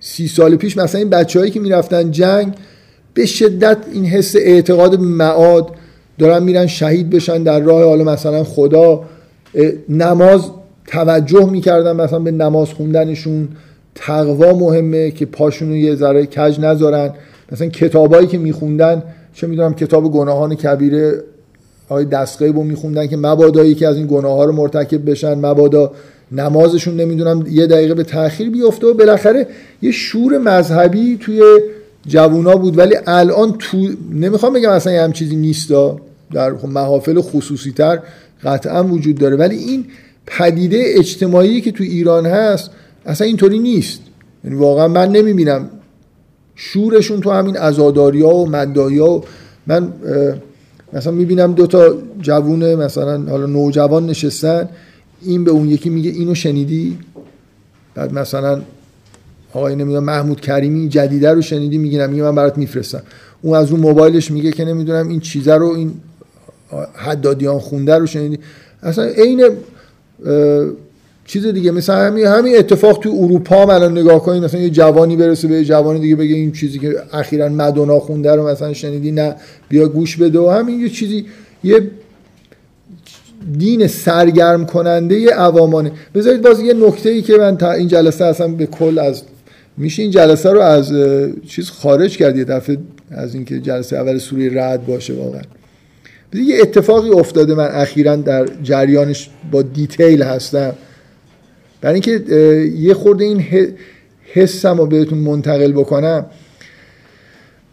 [0.00, 2.54] سی سال پیش مثلا این بچههایی که می‌رفتن جنگ
[3.14, 5.70] به شدت این حس اعتقاد معاد
[6.18, 9.04] دارن میرن شهید بشن در راه حالا مثلا خدا.
[9.88, 10.50] نماز
[10.86, 13.48] توجه می‌کردن مثلا به نماز خوندنشون.
[13.94, 17.14] تقوا مهمه که پاشون رو یه ذره کج نذارن.
[17.52, 19.02] مثلا کتابایی که میخوندن
[19.34, 21.22] چه می‌دونم کتاب گناهان کبیره
[21.88, 25.92] آقای دستقیب رو میخوندن که مبادا که از این گناه ها رو مرتکب بشن مبادا
[26.32, 29.46] نمازشون نمی‌دونم یه دقیقه به تاخیر بیفته و بالاخره
[29.82, 31.42] یه شور مذهبی توی
[32.06, 32.78] جوونا بود.
[32.78, 36.00] ولی الان تو نمی‌خوام بگم اصلا یه هم چیزی نیستا
[36.32, 37.98] در محافل خصوصی تر
[38.44, 39.36] قطعا وجود داره.
[39.36, 39.84] ولی این
[40.26, 42.70] پدیده اجتماعی که تو ایران هست
[43.06, 44.00] اصلا اینطوری نیست.
[44.44, 45.70] یعنی واقعا من نمی‌بینم
[46.64, 49.22] شورشون تو همین ازاداری ها و مدایی و
[49.66, 49.92] من
[50.92, 54.68] مثلا می‌بینم دو تا جوونه مثلا حالا نوجوان نشستن
[55.22, 56.98] این به اون یکی میگه اینو شنیدی؟
[57.94, 58.62] بعد مثلا
[59.52, 63.02] آقای نمی‌دونم محمود کریمی جدیده رو شنیدی؟ می‌گیرم میگه من برات میفرستم.
[63.42, 65.94] اون از اون موبایلش میگه که نمی‌دونم این چیزه رو این
[66.94, 68.38] حدادیان خونده رو شنیدی؟
[68.82, 69.48] اصلا عین
[71.32, 75.16] چیز دیگه مثلا همین همین اتفاق تو اروپا هم الان نگاه کنید مثلا یه جوانی
[75.16, 79.12] برسه به یه جوانی دیگه بگه این چیزی که اخیرا مدونا خونده رو مثلا شنیدی
[79.12, 79.34] نه
[79.68, 81.26] بیا گوش بده و همین یه چیزی
[81.64, 81.90] یه
[83.58, 85.92] دین سرگرم کننده عوامانه.
[86.14, 89.22] بذارید باز یه نکته ای که من تا این جلسه اصلا به کل از
[89.76, 90.92] میشه این جلسه رو از
[91.48, 92.76] چیز خارج کرد یه دفعه
[93.10, 95.42] از اینکه جلسه اول سوره رعد باشه واقعا.
[96.34, 100.72] یه اتفاقی افتاده من اخیرا در جریانش با دیتیل هستم.
[101.82, 102.34] برای اینکه
[102.78, 103.44] یه خورده این
[104.32, 106.26] حسم رو بهتون منتقل بکنم.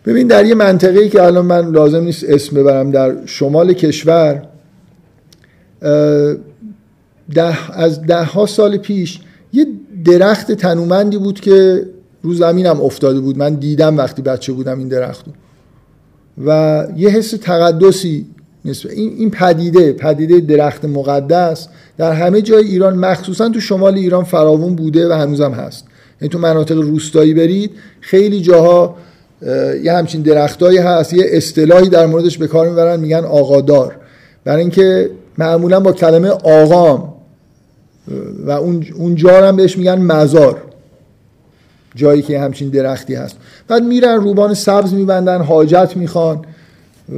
[0.05, 4.41] ببین در یه منطقه‌ای که الان من لازم نیست اسم ببرم در شمال کشور
[7.33, 9.19] ده از ده ها سال پیش
[9.53, 9.65] یه
[10.05, 11.85] درخت تنومندی بود که
[12.21, 13.37] رو زمینم افتاده بود.
[13.37, 15.25] من دیدم وقتی بچه بودم این درخت
[16.45, 18.25] و یه حس تقدسی
[18.65, 24.75] این این پدیده پدیده درخت مقدس در همه جای ایران مخصوصا تو شمال ایران فراوون
[24.75, 25.85] بوده و هنوزم هست.
[26.21, 28.95] یعنی تو مناطق روستایی برید خیلی جاها
[29.83, 33.95] یه همچین درختایی هست یه اصطلاحی در موردش به کار می‌برن میگن آقادار
[34.43, 37.13] برای اینکه معمولا با کلمه آقام
[38.45, 40.61] و اون اونجا هم بهش میگن مزار.
[41.95, 43.35] جایی که همچین درختی هست.
[43.67, 46.45] بعد میرن روبان سبز میبندن حاجت می‌خوان.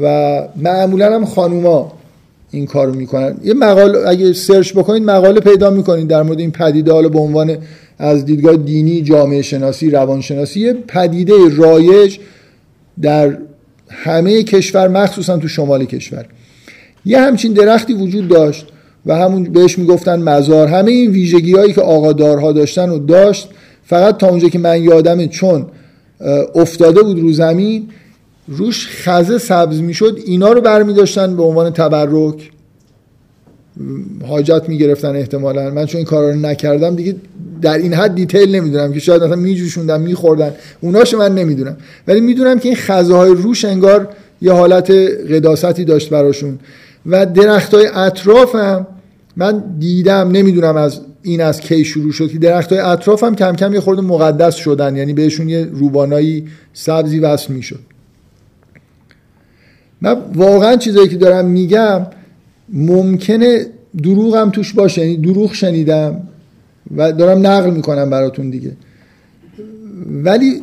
[0.01, 1.91] و معمولا هم خانوما
[2.51, 3.37] این کار می‌کنن.
[3.43, 7.57] یه مقاله اگه سرچ بکنید مقاله پیدا می‌کنید در مورد این پدیده حالا به عنوان
[7.99, 12.17] از دیدگاه دینی جامعه شناسی روانشناسی یه پدیده رایج
[13.01, 13.37] در
[13.89, 16.25] همه کشور مخصوصا تو شمال کشور.
[17.05, 18.65] یه همچین درختی وجود داشت
[19.05, 20.67] و همون بهش می‌گفتن مزار.
[20.67, 23.49] همه این ویژگی هایی که آقادارها داشتن و داشت
[23.83, 25.65] فقط تا اونجا که من یادمه چون
[26.55, 27.87] افتاده بود رو زمین
[28.51, 32.51] روش خزه سبز می‌شد اینا رو برمی داشتن به عنوان تبرک.
[34.27, 35.69] حاجت می‌گرفتن احتمالا.
[35.69, 37.15] من چون این کارا رو نکردم دیگه
[37.61, 40.53] در این حد دیتیل نمی‌دونم که شاید مثلا میجوشوندن میخوردن.
[40.81, 41.77] اوناشو من نمی‌دونم.
[42.07, 44.07] ولی می‌دونم که این خزه های روش انگار
[44.41, 44.91] یه حالت
[45.31, 46.59] قداستی داشت براشون.
[47.05, 47.85] و درخت های
[48.53, 48.87] هم
[49.35, 53.73] من دیدم نمی‌دونم از این از کی شروع شد که درخت های هم کم کم
[53.73, 54.95] یه خورده مقدس شدن.
[54.95, 57.90] یعنی بهشون یه روبانایی سبزی وصل می‌شد.
[60.01, 62.07] من واقعا چیزایی که دارم میگم
[62.69, 63.65] ممکنه
[64.03, 66.21] دروغم توش باشه یعنی دروغ شنیدم
[66.97, 68.71] و دارم نقل می‌کنم براتون دیگه.
[70.23, 70.61] ولی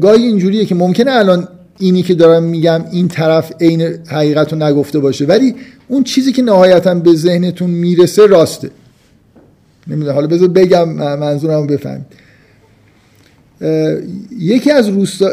[0.00, 4.98] گاهی اینجوریه که ممکنه الان اینی که دارم میگم این طرف عین حقیقت رو نگفته
[4.98, 5.54] باشه ولی
[5.88, 8.70] اون چیزی که نهایتا به ذهنتون می‌رسه راسته.
[9.86, 12.06] نمی‌دونم حالا بذار بگم منظورم رو بفهم
[14.38, 15.28] یکی از روستا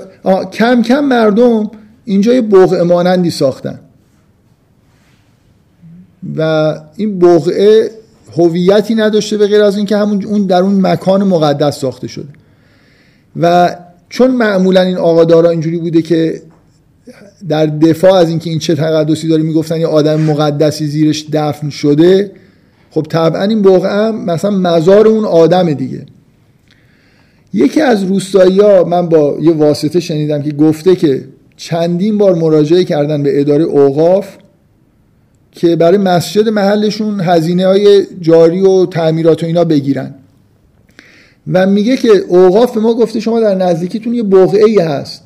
[0.53, 1.71] کم کم مردم
[2.05, 3.79] اینجا یه بقعه مانندی ساختن.
[6.37, 7.91] و این بقعه
[8.37, 12.27] هویتی نداشته به غیر از اینکه همون اون در اون مکان مقدس ساخته شده.
[13.39, 13.75] و
[14.09, 16.41] چون معمولا این آقادارا اینجوری بوده که
[17.49, 22.31] در دفاع از اینکه این چه تقدسی داره می‌گفتن یه آدم مقدسی زیرش دفن شده
[22.91, 26.05] خب طبعا این بقعه مثلا مزار اون آدم دیگه.
[27.53, 31.23] یکی از روستایی ها من با یه واسطه شنیدم که گفته که
[31.57, 34.37] چندین بار مراجعه کردن به اداره اوقاف
[35.51, 40.13] که برای مسجد محلشون هزینه های جاری و تعمیرات و اینا بگیرن.
[41.53, 45.23] و میگه که اوقاف به ما گفته شما در نزدیکیتون یه بقعه هست.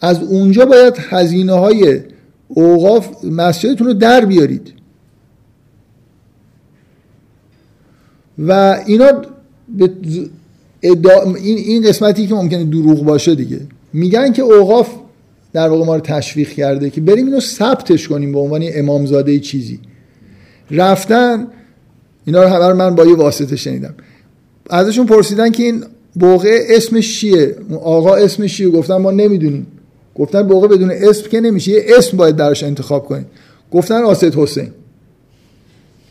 [0.00, 2.00] از اونجا باید هزینه های
[2.48, 4.72] اوقاف مسجدتون رو در بیارید.
[8.38, 9.08] و اینا
[11.42, 13.60] این قسمتی که ممکنه دروغ باشه دیگه.
[13.92, 14.88] میگن که اوقاف
[15.52, 19.80] در واقع ما رو تشویق کرده که بریم اینو ثبتش کنیم به عنوان امامزاده چیزی.
[20.70, 21.46] رفتن
[22.24, 23.94] اینا رو همه من با یه واسطه شنیدم.
[24.70, 25.84] ازشون پرسیدن که این
[26.14, 29.66] بوقه اسمش چیه؟ آقا اسمش چیه؟ گفتن ما نمی‌دونیم.
[30.14, 33.26] گفتن بوقه بدون اسم که نمیشه یه اسم باید درش انتخاب کنیم.
[33.72, 34.68] گفتن آسد حسین.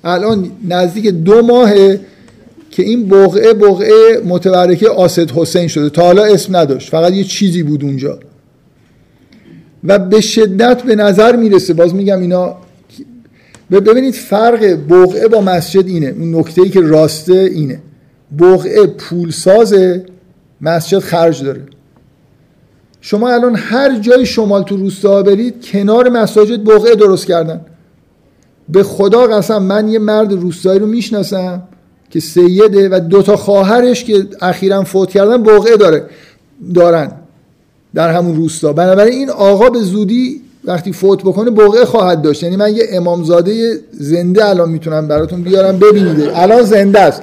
[0.04, 2.00] الان نزدیک دو ماهه
[2.72, 5.90] که این بقعه بقعه متبرکه آسد حسین شده.
[5.90, 6.90] تا حالا اسم نداشت.
[6.90, 8.20] فقط یه چیزی بود اونجا.
[9.84, 11.74] و به شدت به نظر می‌رسه.
[11.74, 12.56] باز میگم اینا
[13.72, 16.08] ببینید فرق بقعه با مسجد اینه.
[16.08, 17.80] اون نکته ای که راسته اینه.
[18.40, 19.76] بقعه پولساز
[20.62, 21.62] مسجد خرج داره.
[23.02, 27.62] شما الان هر جای شمال تو روستا برید کنار مساجد بقعه درست کردن.
[28.70, 31.64] به خدا قسم من یه مرد روستایی رو می‌شناسم.
[32.10, 36.04] که سیده و دوتا خواهرش که اخیرا فوت کردن بقعه داره
[36.76, 37.12] دارن
[37.96, 38.74] در همون روستا.
[38.74, 42.44] بنابراین این آقا به زودی وقتی فوت بکنه بقعه خواهد داشت.
[42.44, 46.32] یعنی من یه امامزاده زنده الان می‌تونم براتون بیارم ببینید.
[46.36, 47.22] الان زنده است.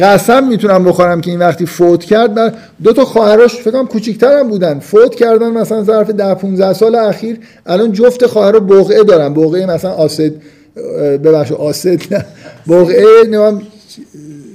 [0.00, 2.52] قسم می‌تونم بخورم که این وقتی فوت کرد بر
[2.84, 4.78] دو تا خواهرش فکر کنم کوچیک‌تر هم بودن.
[4.78, 9.34] فوت کردن مثلا ظرف 10 15 سال اخیر الان جفت خواهر بقعه دارن.
[9.34, 10.32] بقعه مثلا آسد
[11.24, 12.24] ببخش آسد نه.
[12.68, 13.62] بقعه نمیم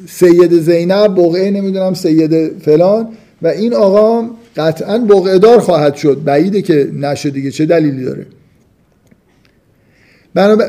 [0.07, 3.07] سید زینب بقعه نمی‌دونم سید فلان.
[3.41, 6.23] و این آقا قطعا بقعه دار خواهد شد.
[6.23, 8.25] بعیده که نشه دیگه چه دلیلی داره؟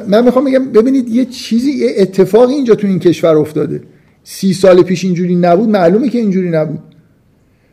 [0.08, 3.82] من می‌خوام بگم ببینید یه چیزی یه اتفاقی اینجا تو این کشور افتاده.
[4.24, 6.78] سی سال پیش اینجوری نبود معلومه که اینجوری نبود.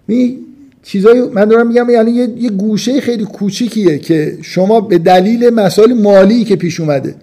[0.08, 0.38] می
[0.84, 5.94] چیزای من دارم میگم یعنی یه, یه گوشه خیلی کوچیکیه که شما به دلیل مسائل
[5.94, 7.16] مالی که پیش اومده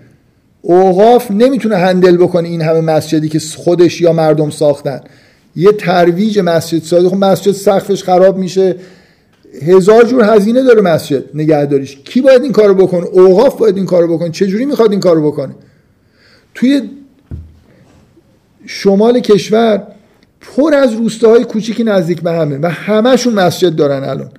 [0.67, 5.01] اوقاف نمی‌تونه هندل بکنه این همه مسجدی که خودش یا مردم ساختن.
[5.57, 7.09] یه ترویج مسجد سازی.
[7.09, 8.77] خب مسجد سقفش خراب میشه.
[9.63, 11.99] هزار جور هزینه داره مسجد نگهداریش.
[12.05, 14.31] کی باید این کارو بکنه؟ اوقاف باید این کارو بکنه.
[14.31, 15.55] چه جوری می‌خواد این کارو بکنه؟
[16.55, 16.83] توی
[18.67, 19.83] شمال کشور
[20.41, 24.31] پر از روستاهای کوچیکی نزدیک به همه و همهشون مسجد دارن الان.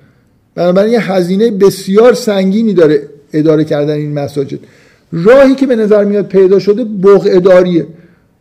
[0.56, 4.60] بنابراین یه هزینه بسیار سنگینی داره اداره کردن این مساجد.
[5.16, 7.40] راهی که به نظر میاد پیدا شده بقعه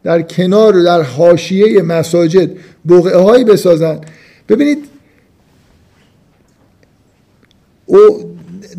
[0.05, 2.51] در کنار در حاشیه مساجد
[2.89, 4.01] بقعه هایی بسازن.
[4.49, 4.79] ببینید
[7.87, 7.99] او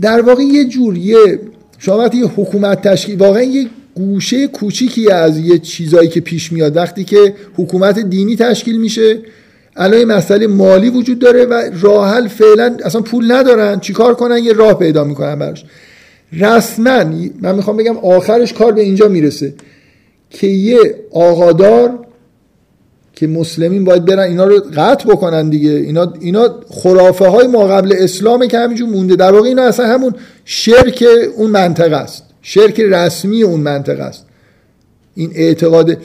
[0.02, 1.40] در واقع یه جور یه
[1.78, 6.78] شما وقتی یه حکومت تشکیل واقعا یه گوشه کوچیکی از یه چیزایی که پیش میاد.
[6.78, 9.20] وقتی که حکومت دینی تشکیل میشه
[9.76, 13.80] الان مسئله مالی وجود داره و راه فعلا اصلا پول ندارن.
[13.80, 15.66] چیکار کنن؟ یه راه پیدا می‌کنن براش.
[16.34, 17.04] رسما
[17.42, 19.54] من می‌خوام بگم آخرش کار به اینجا می‌رسه
[20.30, 20.80] که یه
[21.12, 22.00] آقادار
[23.14, 25.70] که مسلمین باید برن اینا رو قطع بکنن دیگه.
[25.70, 29.16] اینا اینا خرافه های ما قبل اسلامه که همینجور مونده.
[29.16, 30.16] در واقع اینا اصلا همون
[30.46, 31.04] شرک
[31.36, 32.24] اون منطقه است.
[32.42, 34.26] شرک رسمی اون منطقه است.
[35.16, 35.98] این اعتقاد.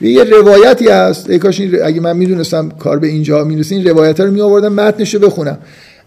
[0.00, 1.30] یه روایتی هست.
[1.30, 5.18] ای کاش اگه من می‌دونستم کار به اینجا می‌رسه این روایت رو می آوردم متنشو
[5.18, 5.58] بخونم.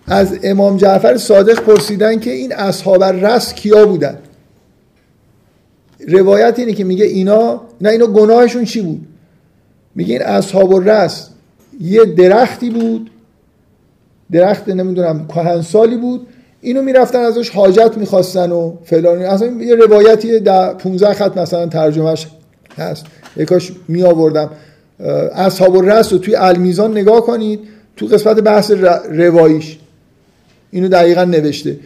[0.07, 4.17] از امام جعفر صادق پرسیدن که این اصحاب رس کیا بودن؟
[6.07, 9.07] روایت اینه که میگه اینا نه اینا گناهشون چی بود؟
[9.95, 11.29] میگه این اصحاب رس
[11.81, 13.11] یه درختی بود
[14.31, 16.27] درخت نمی‌دونم کهنسالی بود
[16.61, 19.21] اینو می‌رفتن ازش حاجت می‌خواستن و فلان.
[19.21, 22.27] اصلا یه روایتی در 15 خط مثلا ترجمهش
[22.77, 23.05] هست.
[23.37, 24.49] یکاش می آوردم
[25.33, 27.59] اصحاب الرس رو توی المیزان نگاه کنید
[27.95, 28.71] تو قسمت بحث
[29.09, 29.77] رواییش.
[30.71, 31.79] اینو دقیقا نوشته.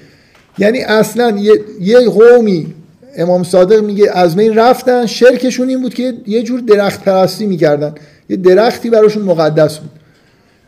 [0.57, 1.51] یعنی اصلا یه,
[1.82, 2.73] یه قومی
[3.17, 7.95] امام صادق میگه از این رفتن شرکشون این بود که یه جور درخت پرستی می‌کردن.
[8.29, 9.89] یه درختی براشون مقدس بود.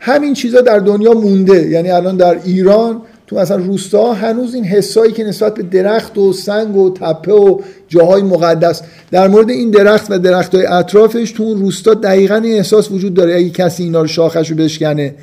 [0.00, 1.68] همین چیزا در دنیا مونده.
[1.68, 6.32] یعنی الان در ایران تو مثلا روستا هنوز این حسایی که نسبت به درخت و
[6.32, 8.82] سنگ و تپه و جاهای مقدس.
[9.10, 13.14] در مورد این درخت و درخت های اطرافش تو اون روستا دقیقا این احساس وجود
[13.14, 13.36] داره.
[13.36, 15.14] اگه کسی اینا رو شاخش رو بشکنه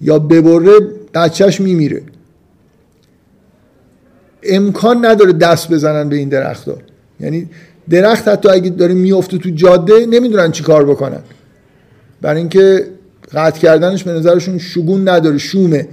[0.00, 0.72] یا ببره
[1.14, 2.02] بچهش میمیره.
[4.42, 6.76] امکان نداره دست بزنن به این درخت ها
[7.20, 7.48] یعنی
[7.90, 11.22] درخت حتی اگه داره میفته تو جاده نمی‌دونن چی کار بکنن.
[12.20, 12.86] برای اینکه
[13.34, 15.88] قطع کردنش به نظرشون شگون نداره شومه.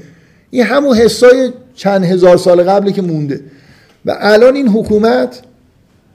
[0.50, 3.42] این همون حسای چند هزار سال قبل که مونده.
[4.06, 5.42] و الان این حکومت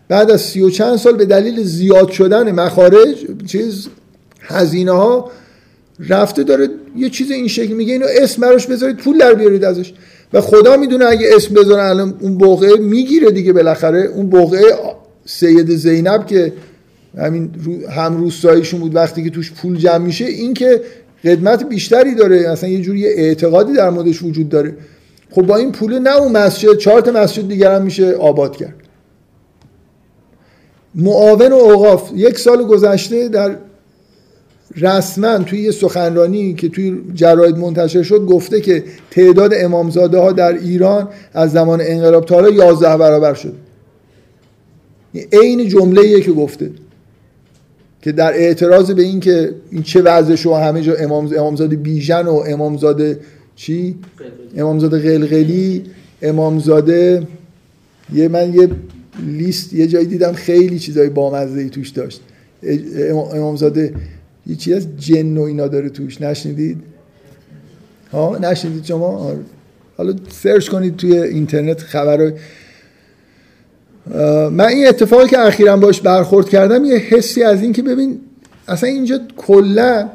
[0.09, 3.89] بعد از سی و چند سال به دلیل زیاد شدن مخارج چیز
[4.41, 5.31] هزینه ها
[6.09, 7.93] رفته داره یه چیز این شکل میگه.
[7.93, 9.93] اینو اسم براش بذارید پول در بیارید ازش.
[10.35, 14.01] و خدا می‌دونه اگه اسم بذارن الان اون بقعه می‌گیره دیگه بالاخره.
[14.01, 14.63] اون بقعه
[15.25, 16.53] سید زینب که
[17.19, 17.51] همین
[17.91, 20.81] هم روستاییشون بود وقتی که توش پول جمع میشه این که
[21.25, 22.51] قدمت بیشتری داره.
[22.51, 24.77] اصلا یه جوری اعتقادی در موردش وجود داره.
[25.31, 28.75] خب با این پول نه اون مسجد چهار تا مسجد دیگر هم میشه آباد کرد.
[30.95, 32.11] معاون و اوقاف.
[32.15, 33.57] یک سال گذشته در
[34.77, 40.53] رسما توی یه سخنرانی که توی جراید منتشر شد گفته که تعداد امامزاده ها در
[40.59, 43.55] ایران از زمان انقلاب تا حالا 11 برابر شد
[45.33, 46.71] عین جمله که گفته.
[48.03, 52.27] که در اعتراض به این که این چه وضعش و همه جا امام امامزاده بیژن
[52.27, 53.19] و امامزاده
[53.57, 53.97] چی؟
[54.57, 55.85] امامزاده قلقلی
[56.23, 57.27] امامزاده
[58.15, 58.69] یه من یه
[59.27, 62.21] لیست یه جایی دیدم خیلی چیزای بامزه ای توش داشت.
[63.35, 63.95] امامزاده
[64.59, 66.83] چیز از جن و اینا داره توش نشنیدید؟
[68.13, 69.39] ها نشنیدید شما؟ آره.
[69.97, 72.33] حالا سرچ کنید توی اینترنت خبر
[74.51, 78.21] من این اتفاقی که اخیرا باش برخورد کردم یه حسی از این که ببین
[78.69, 80.09] اصلا اینجا کلا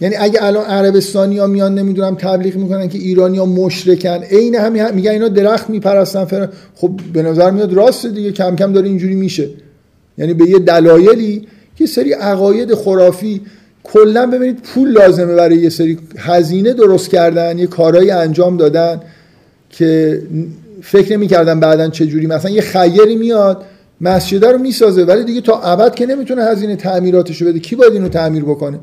[0.00, 4.94] یعنی اگه الان عربستانی ها میان نمی‌دونم تبلیغ می‌کنن که ایرانی ها مشرکن عین هم
[4.94, 6.48] میگن اینا درخت میپرستن فر...
[6.74, 9.48] خب به نظر میاد راست دیگه کم کم داره اینجوری میشه.
[10.18, 11.46] یعنی به یه دلایلی
[11.78, 13.40] یه سری عقاید خرافی
[13.84, 19.00] کلا ببینید پول لازمه برای یه سری هزینه درست کردن یه کارهایی انجام دادن
[19.70, 20.22] که
[20.82, 22.26] فکر نمی‌کردن بعدا چه جوری.
[22.26, 23.64] مثلا یه خیری میاد
[24.00, 27.58] مسجد رو می‌سازه ولی دیگه تا ابد که نمی‌تونه هزینه تعمیراتش بده.
[27.58, 28.78] کی باید اینو تعمیر بکنه؟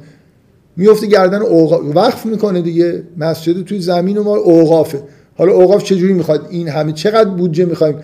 [0.78, 3.04] میفته گردن اوقاف وقف می‌کنه دیگه.
[3.18, 5.04] مسجد توی زمین و ما اوقافه.
[5.38, 7.96] حالا اوقاف چجوری می‌خواد؟ این همه چقدر بودجه می‌خوایم؟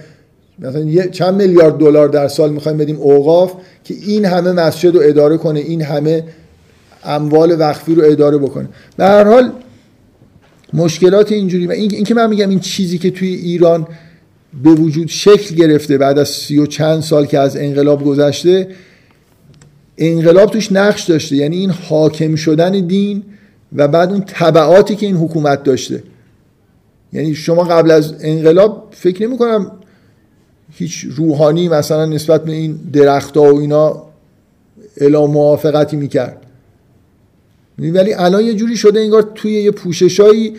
[0.59, 3.53] مثلا یه چند میلیارد دلار در سال می‌خوایم بدیم اوقاف
[3.83, 6.23] که این همه مسجد رو اداره کنه این همه
[7.03, 8.69] اموال وقفی رو اداره بکنه.
[8.97, 9.51] به هر حال
[10.73, 13.87] مشکلات اینجوری و این, که من میگم این چیزی که توی ایران
[14.63, 18.67] به وجود شکل گرفته بعد از سی و چند سال که از انقلاب گذشته
[19.97, 21.35] انقلاب توش نقش داشته.
[21.35, 23.23] یعنی این حاکم شدن دین
[23.75, 26.03] و بعد اون طبعاتی که این حکومت داشته.
[27.13, 29.71] یعنی شما قبل از انقلاب فکر نمی کنم
[30.77, 34.03] هیچ روحانی مثلا نسبت به این درختها و اینا
[34.97, 36.37] اعلام موافقتی می‌کرد.
[37.79, 40.53] ولی الان یه جوری شده انگار توی یه پوششایی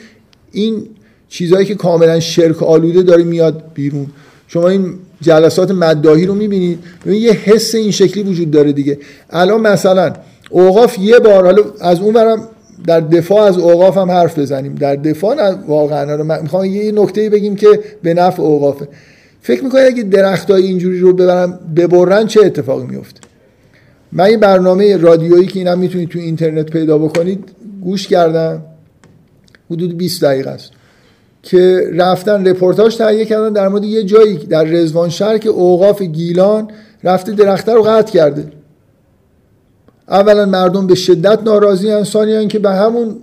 [0.53, 0.89] این
[1.29, 4.07] چیزهایی که کاملا شرک آلوده داره میاد بیرون.
[4.49, 8.99] شما این جلسات مداهی رو می‌بینید یه حس این شکلی وجود داره دیگه.
[9.31, 10.13] الان مثلا
[10.51, 12.49] اوقاف یه بار حالا از اون برم
[12.87, 14.75] در دفاع از اوقاف هم حرف بزنیم.
[14.75, 16.15] در دفاع واقعا.
[16.15, 18.89] رو می‌خوام یه نکته بگیم که به نفع اوقافه.
[19.47, 23.21] فکر می‌کنید اگه درختای اینجوری رو ببرن ببرن چه اتفاقی میفته
[24.13, 27.45] من این برنامه رادیویی که اینم می‌تونید تو اینترنت پیدا بکنید
[27.83, 28.63] گوش کردم.
[29.71, 30.71] حدود 20 دقیقه است.
[31.43, 36.71] که رفتن رپورتاج تهیه کردن در مورد یه جایی در رزوان شهر که اوقاف گیلان
[37.05, 38.53] رفته درخته رو قطع کرده.
[40.09, 43.17] اولا مردم به شدت ناراضی ثانیا که به همون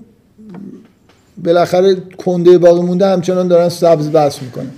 [1.43, 4.71] بالاخره کنده باقی مونده همچنان دارن سبز بس می‌کنن.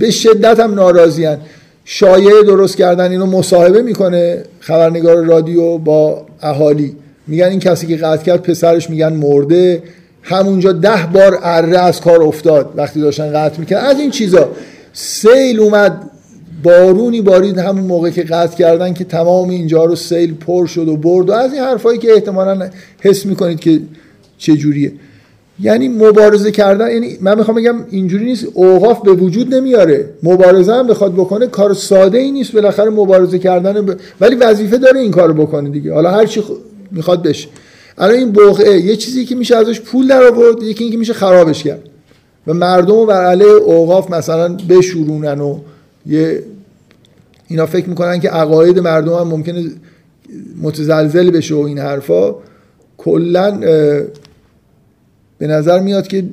[0.00, 1.38] به شدت هم ناراضی هن.
[1.84, 6.96] شایعه درست کردن اینو مصاحبه می‌کنه خبرنگار رادیو با اهالی.
[7.26, 9.82] میگن این کسی که قطع کرد پسرش میگن مرده.
[10.22, 14.48] همونجا ده بار اره از کار افتاد وقتی داشتن قطع می‌کرد از این چیزا.
[14.92, 16.10] سیل اومد.
[16.62, 20.96] بارونی بارید همون موقع که قطع کردن که تمام اینجا رو سیل پر شد و
[20.96, 22.70] برد و از این حرفایی که احتمالا
[23.00, 23.80] حس می‌کنید که
[24.38, 24.92] چجوریه.
[25.62, 30.10] یعنی مبارزه کردن یعنی من می‌خوام بگم اینجوری نیست اوقاف به وجود نمیاره.
[30.22, 35.10] مبارزه هم بخواد بکنه کار ساده ای نیست بالاخره مبارزه کردن ولی وظیفه داره این
[35.10, 35.94] کارو بکنه دیگه.
[35.94, 36.42] حالا هر چی
[36.90, 37.48] می‌خواد بشه.
[37.98, 41.62] الان این بقعه یه چیزی که میشه ازش پول در آورد یکی اینکه میشه خرابش
[41.62, 41.82] کرد.
[42.46, 45.58] و مردم رو بر علیه اوقاف مثلا بشورونن و
[46.06, 46.42] یه
[47.48, 49.64] اینا فکر می‌کنن که عقاید مردم هم ممکنه
[50.62, 52.34] متزلزل بشه و این حرفا.
[52.98, 53.60] کلا
[55.40, 56.24] به نظر میاد که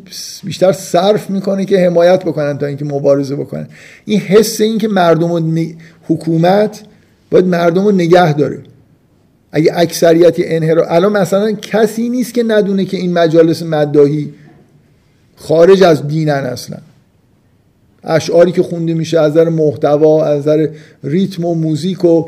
[0.44, 3.68] بیشتر صرف می‌کنه که حمایت بکنن تا اینکه مبارزه بکنن.
[4.06, 5.66] این حس این که مردم و
[6.08, 6.82] حکومت
[7.32, 8.60] باید مردم رو نگه داره.
[9.52, 14.34] اگه اکثریتی انحراف الان مثلا کسی نیست که ندونه که این مجالس مداهی
[15.36, 16.78] خارج از دینن اصلا.
[18.04, 20.68] اشعاری که خونده میشه از نظر محتوا از نظر
[21.04, 22.26] ریتم و موزیک و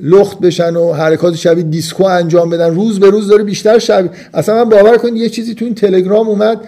[0.00, 2.74] لخت بشن و حرکات شبیه دیسکو انجام بدن.
[2.74, 6.28] روز به روز داره بیشتر شبیه اصلا من باور کنید یه چیزی تو این تلگرام
[6.28, 6.60] اومد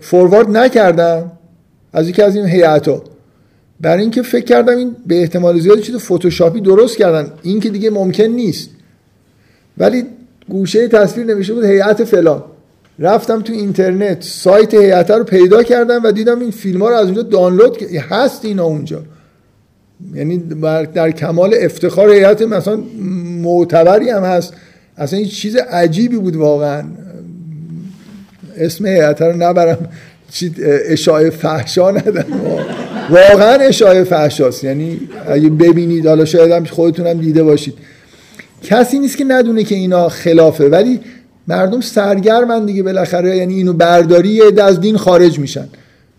[0.00, 1.32] فوروارد نکردم
[1.92, 3.04] از یکی از این هیئت‌ها.
[3.80, 7.32] برای اینکه فکر کردم این به احتمال زیاد چیز فتوشاپی درست کردن.
[7.42, 8.70] این که دیگه ممکن نیست.
[9.78, 10.04] ولی
[10.48, 12.42] گوشه تصویر نمیشه بود هیئت فلان.
[12.98, 17.04] رفتم تو اینترنت سایت هیئت رو پیدا کردم و دیدم این فیلم ها رو از
[17.04, 19.02] اونجا دانلود هست اینا اونجا.
[20.14, 20.42] یعنی
[20.94, 22.78] در کمال افتخار هیئت مثلا
[23.42, 24.54] معتبری هم هست.
[24.96, 26.84] اصلا این چیز عجیبی بود واقعا.
[28.56, 29.88] اسم هیئت رو نبرم.
[30.88, 32.24] اشاعه فحشا ندن
[33.10, 34.64] واقعا اشاعه فحشاست.
[34.64, 37.74] یعنی اگه ببینید حالا شاید هم خودتونم دیده باشید.
[38.62, 40.68] کسی نیست که ندونه که اینا خلافه.
[40.68, 41.00] ولی
[41.48, 43.36] مردم سرگرمن دیگه بالاخره.
[43.36, 45.68] یعنی اینو برداری از دین خارج میشن.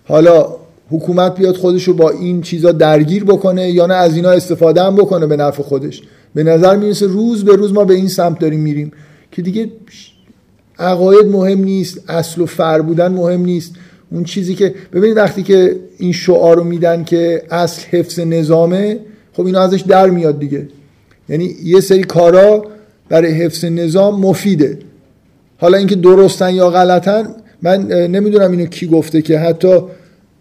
[0.07, 4.95] حالا حکومت بیاد خودشو با این چیزا درگیر بکنه یا نه از اینا استفاده هم
[4.95, 6.01] بکنه به نفع خودش.
[6.35, 8.91] به نظر می‌رسه روز به روز ما به این سمت داریم میریم
[9.31, 9.71] که دیگه
[10.79, 13.71] عقاید مهم نیست اصل و فر بودن مهم نیست.
[14.11, 18.99] اون چیزی که ببینید وقتی که این شعار رو میدن که اصل حفظ نظامه
[19.33, 20.67] خب اینا ازش در میاد دیگه.
[21.29, 22.65] یعنی یه سری کارا
[23.09, 24.79] برای حفظ نظام مفیده.
[25.57, 29.79] حالا اینکه درستن یا غلطن من نمی‌دونم اینو کی گفته که حتی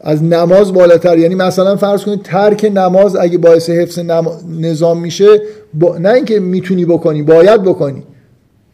[0.07, 1.19] از نماز بالاتر.
[1.19, 3.99] یعنی مثلا فرض کنید ترک نماز اگه باعث حفظ
[4.49, 5.27] نظام میشه
[5.75, 5.99] با...
[5.99, 8.03] نه اینکه می‌تونی بکنی باید بکنی.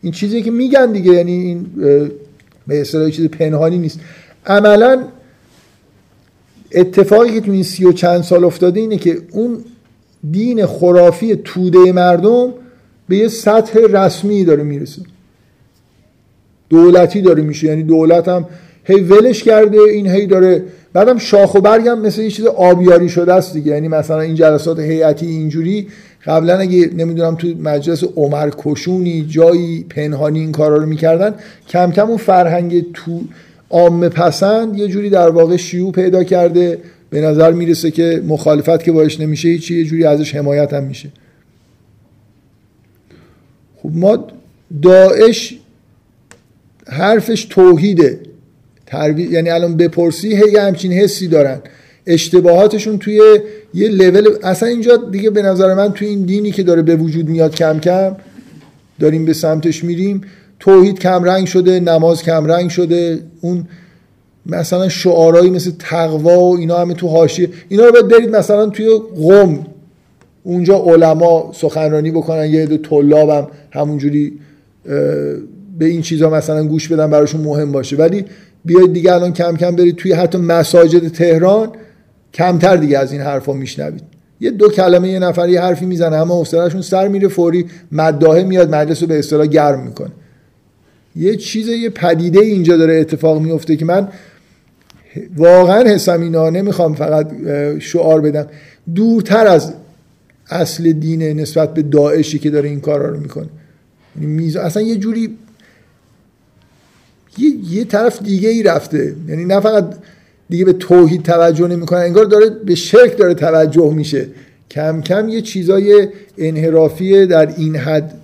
[0.02, 1.66] این چیزی که میگن دیگه یعنی این
[2.66, 4.00] به اصطلاح چیز پنهانی نیست.
[4.46, 5.04] عملا
[6.72, 9.64] اتفاقی که تو این سی و چند سال افتاده اینه که اون
[10.30, 12.52] دین خرافی توده مردم
[13.08, 15.02] به یه سطح رسمی داره می‌رسه.
[16.68, 17.66] دولتی داره میشه.
[17.66, 18.46] یعنی دولت هم
[18.90, 20.62] هی ولش کرده این هی داره.
[20.92, 23.72] بعدم شاخ و برگ هم مثل یه چیز آبیاری شده است دیگه.
[23.72, 25.88] یعنی مثلا این جلسات هیئتی اینجوری
[26.26, 31.34] قبلا اگه نمی‌دونم تو مجلس عمر کشونی جایی پنهانی این کارا رو می‌کردن
[31.68, 33.20] کم کم اون فرهنگ تو
[33.70, 36.78] عامه پسند یه جوری در واقع شیوع پیدا کرده.
[37.10, 41.08] به نظر می‌رسه که مخالفت که باش نمیشه هیچی یه جوری ازش حمایت هم میشه.
[43.82, 44.26] خب ما
[44.82, 45.58] داعش
[46.86, 48.20] حرفش توحیده.
[49.16, 51.60] یعنی الان بپرسی هی همچین حسی دارن.
[52.06, 53.20] اشتباهاتشون توی
[53.74, 57.28] یه لول اصلا اینجا دیگه به نظر من توی این دینی که داره به وجود
[57.28, 58.16] میاد کم کم
[59.00, 60.20] داریم به سمتش میریم.
[60.60, 63.18] توحید کم رنگ شده نماز کم رنگ شده.
[63.40, 63.64] اون
[64.46, 68.88] مثلا شعارهایی مثل تقوا و اینا همه تو حاشیه اینا رو باید برید مثلا توی
[69.16, 69.66] قم
[70.42, 74.32] اونجا علما سخنرانی بکنن یه دو طلابم همونجوری
[75.78, 77.96] به این چیزا مثلا گوش بدن براشون مهم باشه.
[77.96, 78.24] ولی
[78.64, 81.68] بیاید دیگه الان کم کم برید توی حتی مساجد تهران
[82.34, 84.02] کمتر دیگه از این حرفا میشنوید
[84.40, 88.74] یه دو کلمه یه نفر یه حرفی می‌زنه اما حوصله‌شون سر میره فوری مداهه میاد
[88.74, 90.10] مجلس رو به اصطلاح گرم می‌کنه.
[91.16, 94.08] یه چیز یه پدیده اینجا داره اتفاق میفته که من
[95.36, 97.30] واقعا حسم اینا نمی‌خوام فقط
[97.78, 98.46] شعار بدم.
[98.94, 99.72] دورتر از
[100.50, 103.48] اصل دینه نسبت به داعشی که داره این کارا رو می‌کنه.
[104.20, 105.38] یعنی اصلا یه جوری
[107.38, 109.14] یه, یه طرف دیگه ای رفته.
[109.28, 109.94] یعنی نه فقط
[110.48, 114.26] دیگه به توحید توجه نمی‌کنه انگار داره به شرک داره توجه میشه.
[114.70, 116.08] کم کم یه چیزای
[116.38, 118.14] انحرافی در این حد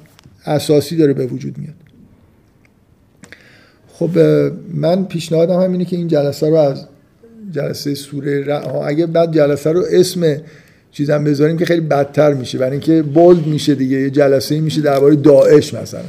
[0.46, 1.74] اساسی داره به وجود میاد.
[3.92, 4.18] خب
[4.74, 6.84] من پیشنهادم همینه که این جلسه رو از
[7.50, 8.50] جلسه سوره ر...
[8.84, 10.36] اگه بعد جلسه رو اسم
[10.92, 12.59] چیزم بذاریم که خیلی بدتر میشه.
[12.59, 16.00] برای اینکه بولد میشه دیگه یه جلسه میشه درباره داعش مثلا.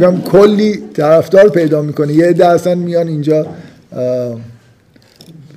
[0.00, 2.12] میگم کلی طرفدار پیدا می‌کنه.
[2.12, 3.46] یه عده اصلا میان اینجا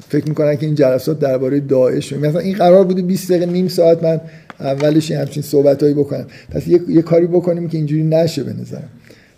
[0.10, 4.04] فکر می‌کنن که این جلسات درباره داعش مثلا این قرار بوده 20 دقیقه نیم ساعت
[4.04, 4.22] من
[4.60, 6.26] اولش همچین صحبتهایی بکنم.
[6.50, 8.90] پس یه،, یه کاری بکنیم که اینجوری نشه به نظرم.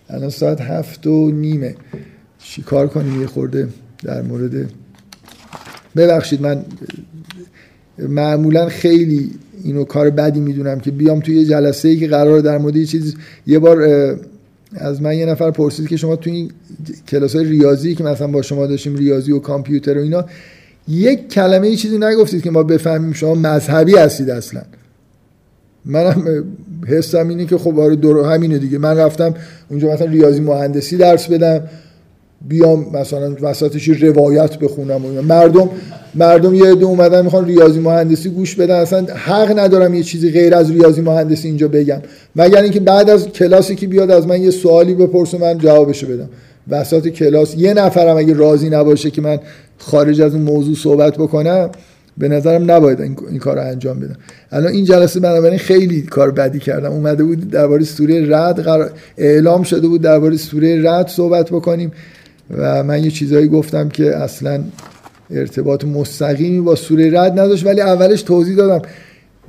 [0.09, 1.75] الان ساعت هفت و نیمه.
[2.39, 3.67] چیکار کنیم؟ یه خورده
[4.03, 4.69] در مورد
[5.95, 6.65] ببخشید من
[7.99, 9.31] معمولا خیلی
[9.63, 12.85] اینو کار بدی می‌دونم که بیام توی یه جلسه ای که قرار در مورد یه
[12.85, 13.15] چیز
[13.47, 14.17] یه بار
[14.75, 16.51] از من یه نفر پرسید که شما توی این
[17.07, 20.25] کلاس های ریاضی که مثلا با شما داشتیم ریاضی و کامپیوتر و اینا
[20.87, 24.61] یک کلمه ای چیزی نگفتید که ما بفهمیم شما مذهبی هستید اصلا.
[25.85, 26.43] منم
[26.87, 28.77] حسم اینه که خب آره همینه دیگه.
[28.77, 29.35] من رفتم
[29.69, 31.61] اونجا مثلا ریاضی مهندسی درس بدم.
[32.47, 35.69] بیام مثلا وسطش روایت بخونم و مردم
[36.15, 38.75] مردم یه عده اومدن می‌خوان ریاضی مهندسی گوش بدن.
[38.75, 42.01] اصلا حق ندارم یه چیزی غیر از ریاضی مهندسی اینجا بگم.
[42.35, 46.29] مگر اینکه بعد از کلاسی که بیاد از من یه سوالی بپرسه من جوابشو بدم.
[46.69, 49.39] وسط کلاس یه نفرم اگه راضی نباشه که من
[49.77, 51.69] خارج از اون موضوع صحبت بکنم
[52.17, 54.15] به نظرم نباید این, این کار رو انجام بدم.
[54.51, 56.91] الان این جلسه بنابراین خیلی کار بدی کردم.
[56.91, 61.91] اومده بود درباره سوره رد قرار اعلام شده بود درباره سوره رد صحبت بکنیم.
[62.49, 64.63] و من یه چیزایی گفتم که اصلا
[65.31, 68.87] ارتباط مستقیمی با سوره رد نداشت ولی اولش توضیح دادم.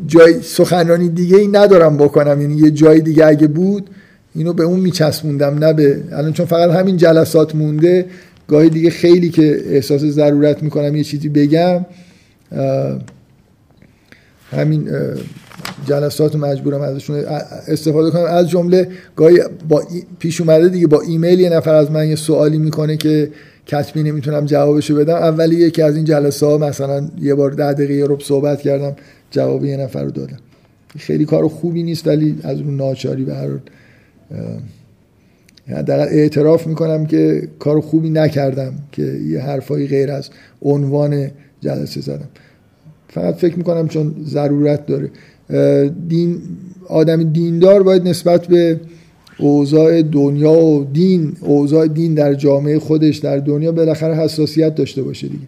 [0.07, 3.91] جای سخنرانی دیگه ای ندارم بکنم یعنی یه جای دیگه اگه بود
[4.35, 8.07] اینو به اون میچسبوندم نه به الان چون فقط همین جلسات مونده
[8.49, 11.87] گاهی دیگه خیلی که احساس ضرورت می‌کنم یه چیزی بگم
[14.51, 14.89] همین
[15.87, 17.25] جلسات مجبورم ازشون
[17.69, 18.25] استفاده کنم.
[18.25, 19.83] از جمله گاهی با
[20.19, 23.31] پیش اومده دیگه با ایمیل یه نفر از من یه سوالی می‌کنه که
[23.67, 25.15] کتبی نمی‌تونم جوابشو بدم.
[25.15, 28.97] اولی یکی از این جلسه ها مثلا یه بار ده دقیقه یه صحبت کردم
[29.31, 30.39] جواب یه نفر رو دادم.
[30.99, 33.35] خیلی کار خوبی نیست ولی از اون ناچاری به
[35.69, 40.31] حداقل اعتراف می‌کنم که کار خوبی نکردم که یه حرفایی غیر از
[40.63, 42.29] عنوان جلسه زدم.
[43.09, 45.11] فقط فکر می‌کنم چون ضرورت داره.
[46.09, 46.39] دین
[46.89, 48.81] آدم دیندار باید نسبت به
[49.39, 55.29] اوضاع دنیا و دین اوضاع دین در جامعه خودش در دنیا بالاخره حساسیت داشته باشه
[55.29, 55.47] دیگه.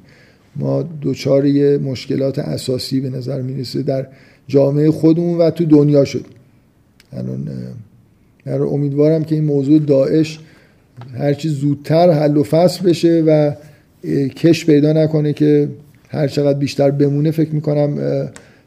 [0.56, 1.46] ما دوچار
[1.78, 4.06] مشکلات اساسی به نظر می‌رسه در
[4.48, 6.24] جامعه خودمون و تو دنیا شد.
[7.12, 7.48] الان
[8.46, 10.38] امیدوارم که این موضوع داعش
[11.18, 13.52] هرچی زودتر حل و فصل بشه و
[14.28, 15.68] کش پیدا نکنه که
[16.08, 17.98] هر چقدر بیشتر بمونه فکر می‌کنم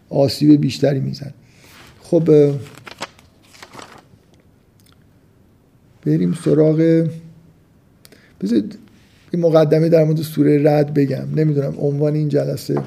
[0.09, 1.33] آسیب بیشتری میزن
[2.01, 2.53] خب
[6.05, 7.07] بریم سراغ
[8.41, 8.77] بذارید
[9.31, 11.27] این مقدمه در مورد سوره رد بگم.
[11.35, 12.81] نمی‌دونم عنوان این جلسه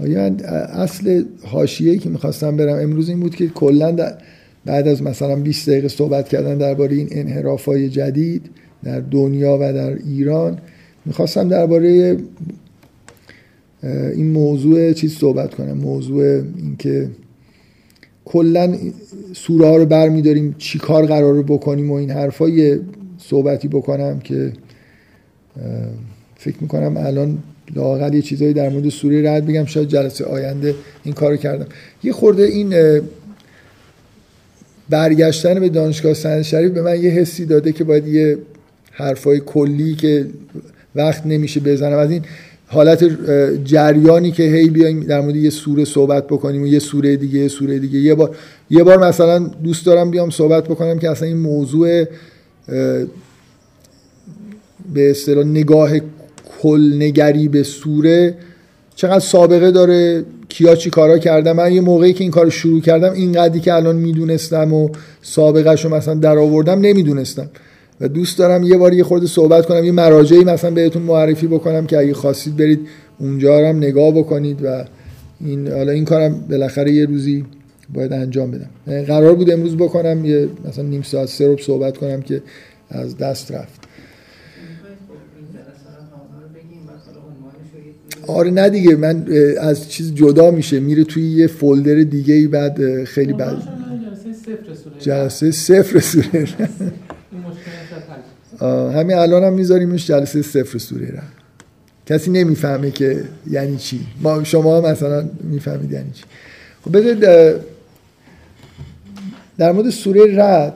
[0.00, 0.24] آیا
[0.82, 4.16] اصل حاشیه‌ای که می‌خواستم برم امروز این بود که کلا
[4.64, 8.50] بعد از مثلا 20 دقیقه صحبت کردن درباره این انحراف های جدید
[8.84, 10.58] در دنیا و در ایران.
[11.04, 12.16] می‌خواستم درباره
[14.14, 15.72] این موضوع چیز صحبت کنم.
[15.72, 17.08] موضوع اینکه
[18.24, 18.76] کلا
[19.32, 22.80] سوره ها رو برمیداریم چی کار قرار بکنیم و این حرفا یه
[23.18, 24.52] صحبتی بکنم که
[26.36, 27.38] فکر می‌کنم الان
[27.74, 29.64] لاقل یه چیزایی در مورد سوره رد بگم.
[29.64, 30.74] شاید جلسه آینده
[31.04, 31.66] این کارو کردم.
[32.02, 33.00] یه خورده این
[34.90, 38.38] برگشتن به دانشگاه سند شریف به من یه حسی داده که باید یه
[38.92, 40.26] حرفای کلی که
[40.94, 41.98] وقت نمیشه بزنم.
[41.98, 42.22] از این
[42.66, 43.04] حالت
[43.64, 47.48] جریانی که هی بیایم در مورد یه سوره صحبت بکنیم و یه سوره دیگه یه
[47.48, 47.98] سوره دیگه.
[47.98, 48.36] یه بار
[48.70, 52.04] یه بار مثلا دوست دارم بیام صحبت بکنم که اصلا این موضوع
[54.94, 55.90] به اصطلاح نگاه
[56.62, 58.34] کل نگری به سوره
[58.94, 63.12] چقدر سابقه داره کیا چی کارا کردم من یه موقعی که این کار شروع کردم
[63.12, 64.88] این قدی که الان می‌دونستم و
[65.22, 67.50] سابقه شو مثلا در آوردم نمی‌دونستم.
[68.02, 71.86] و دوست دارم یه بار یه خورده صحبت کنم یه مراجعی مثلا بهتون معرفی بکنم
[71.86, 72.80] که اگه خواستید برید
[73.18, 74.84] اونجا هم نگاه بکنید و
[75.40, 77.44] این حالا این کارم بالاخره یه روزی
[77.94, 79.02] باید انجام بدم.
[79.02, 82.42] قرار بود امروز بکنم یه مثلا نیم ساعت سه رو صحبت کنم که
[82.90, 83.80] از دست رفت.
[88.26, 89.26] آره نه دیگه من
[89.60, 93.62] از چیز جدا میشه میره توی یه فولدر دیگه ای بعد خیلی بعد
[94.98, 96.48] جلسه صفر سوره
[98.94, 101.22] همین الان هم میذاریمش جلسه صفر سوره را.
[102.06, 104.00] کسی نمی‌فهمه که یعنی چی.
[104.20, 106.22] ما شما مثلا می‌فهمید یعنی چی.
[106.84, 107.20] خب بذارید
[109.58, 110.74] در مورد سوره رد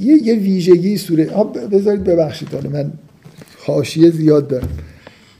[0.00, 1.24] یه یه ویژگی سوره
[1.72, 2.92] بذارید ببخشید حالا من
[3.66, 4.68] حاشیه زیاد دارم.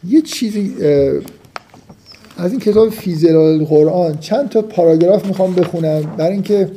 [0.09, 0.75] یه چیزی
[2.37, 6.03] از این کتاب فیزلال قرآن چند تا پاراگراف می‌خوام بخونم.
[6.03, 6.69] برای اینکه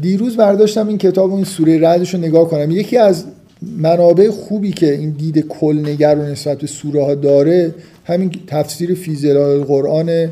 [0.00, 2.70] دیروز برداشتم این کتاب و این سوره ردش رو نگاه کنم.
[2.70, 3.24] یکی از
[3.62, 7.74] منابع خوبی که این دید کل نگر و نسبت به سوره ها داره
[8.04, 10.30] همین تفسیر فیزلال قرآن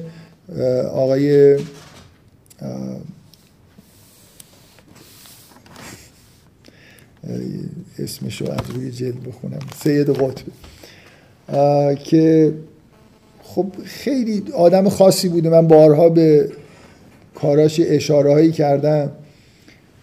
[0.93, 1.57] آقای
[7.99, 9.61] اسمشو از روی جلد بخونم.
[9.83, 10.45] سید قطب.
[12.05, 12.53] که
[13.43, 15.49] خب خیلی آدم خاصی بوده.
[15.49, 16.49] من بارها به
[17.41, 19.11] کاراش اشاره هایی کردم.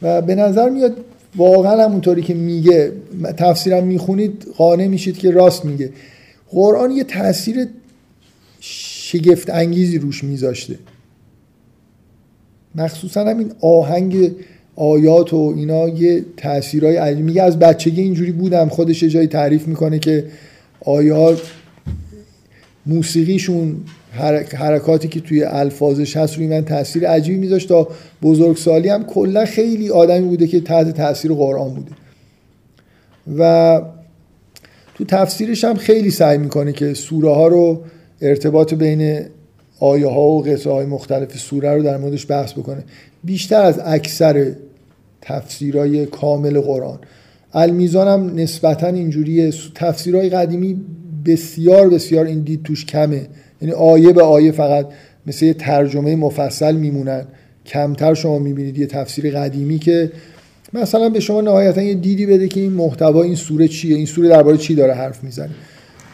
[0.02, 0.98] و به نظر میاد
[1.36, 2.92] واقعا همونطوری که میگه
[3.38, 5.90] تفسیرم می‌خونید قانع میشید که راست میگه.
[6.50, 7.68] قرآن یه تاثیر
[8.60, 10.80] شگفت انگیزی روش میذاشته.
[12.76, 14.32] مخصوصا همین آهنگ
[14.76, 17.26] آیات و اینا یه تاثیرهای عجیب.
[17.26, 20.26] میگه از بچگی اینجوری بودم خودش جایی تعریف می‌کنه که
[20.86, 21.42] آیات
[22.86, 23.76] موسیقیشون
[24.56, 27.70] حرکاتی که توی الفاظش هست روی من تاثیر عجیبی میذاشت.
[27.70, 27.88] تا
[28.22, 31.92] بزرگسالی هم کلا خیلی آدمی بوده که تحت تاثیر قرآن بوده.
[33.38, 33.82] و
[34.96, 37.82] تو تفسیرش هم خیلی سعی می‌کنه که سوره ها رو
[38.22, 39.20] ارتباط بین
[39.80, 42.84] آیه ها و قصه های مختلف سوره رو در موردش بحث بکنه.
[43.24, 44.52] بیشتر از اکثر
[45.22, 47.00] تفسیرهای کامل قرآن.
[47.54, 49.54] المیزان هم نسبتا اینجوریه.
[49.76, 50.82] تفسیرهای قدیمی
[51.26, 53.28] بسیار بسیار این دید توش کمه.
[53.62, 54.88] یعنی آیه به آیه فقط
[55.28, 57.26] مثل یه ترجمه مفصل میمونن.
[57.66, 60.12] کمتر شما می‌بینید یه تفسیر قدیمی که
[60.74, 64.30] مثلا به شما نهایتا یه دیدی بده که این محتوا این سوره چیه این سوره
[64.30, 65.50] درباره چی داره حرف می‌زنه.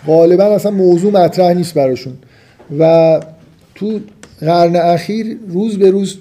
[0.07, 2.13] غالبا اصلا موضوع مطرح نیست براشون.
[2.79, 3.19] و
[3.75, 3.99] تو
[4.39, 6.17] قرن اخیر روز به روز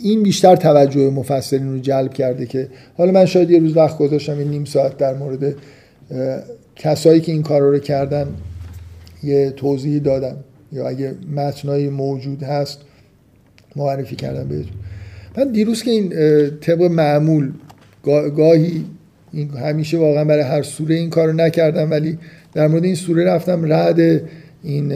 [0.00, 2.68] این بیشتر توجه مفسرین رو جلب کرده که
[2.98, 5.54] حالا من شاید یه روز وقت گذاشتم این نیم ساعت در مورد
[6.76, 8.26] کسایی که این کار رو کردن
[9.22, 10.36] یه توضیحی دادم.
[10.72, 12.78] یا اگه متنای موجود هست
[13.76, 14.72] معرفی کردم بهتون.
[15.36, 16.08] من دیروز که این
[16.60, 17.52] طبق معمول
[18.36, 18.84] گاهی
[19.32, 22.18] این همیشه واقعا برای هر سوره این کارو نکردم ولی
[22.54, 24.00] در مورد این سوره رفتم رد
[24.62, 24.92] این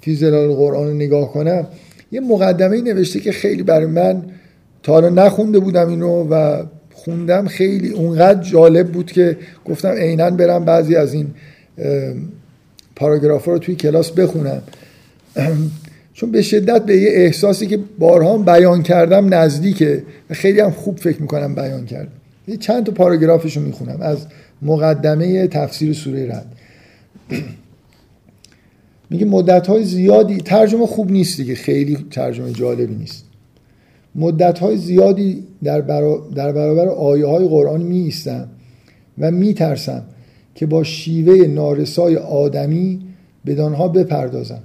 [0.00, 1.66] فیزلال قرآن رو نگاه کنم.
[2.12, 4.22] یه مقدمه نوشته که خیلی برای من
[4.82, 6.62] تا حالا نخونده بودم اینو و
[6.92, 11.26] خوندم خیلی اونقدر جالب بود که گفتم عینا برم بعضی از این
[12.96, 14.62] پاراگراف رو توی کلاس بخونم.
[16.14, 20.98] چون به شدت به یه احساسی که بارها بیان کردم نزدیکه و خیلی هم خوب
[20.98, 22.12] فکر می‌کنم بیان کردم
[22.48, 24.18] یه چند تا پاراگرافش رو می‌خونم از
[24.62, 26.46] مقدمه تفسیر سوره رد.
[29.10, 33.24] میگه مدت های زیادی ترجمه خوب نیست دیگه خیلی ترجمه جالبی نیست.
[34.14, 35.80] مدت های زیادی در,
[36.34, 38.48] در برابر آیه های قرآن می ایستم
[39.18, 40.02] و می ترسم
[40.56, 43.00] که با شیوه نارسای آدمی
[43.46, 44.62] بدانها بپردازم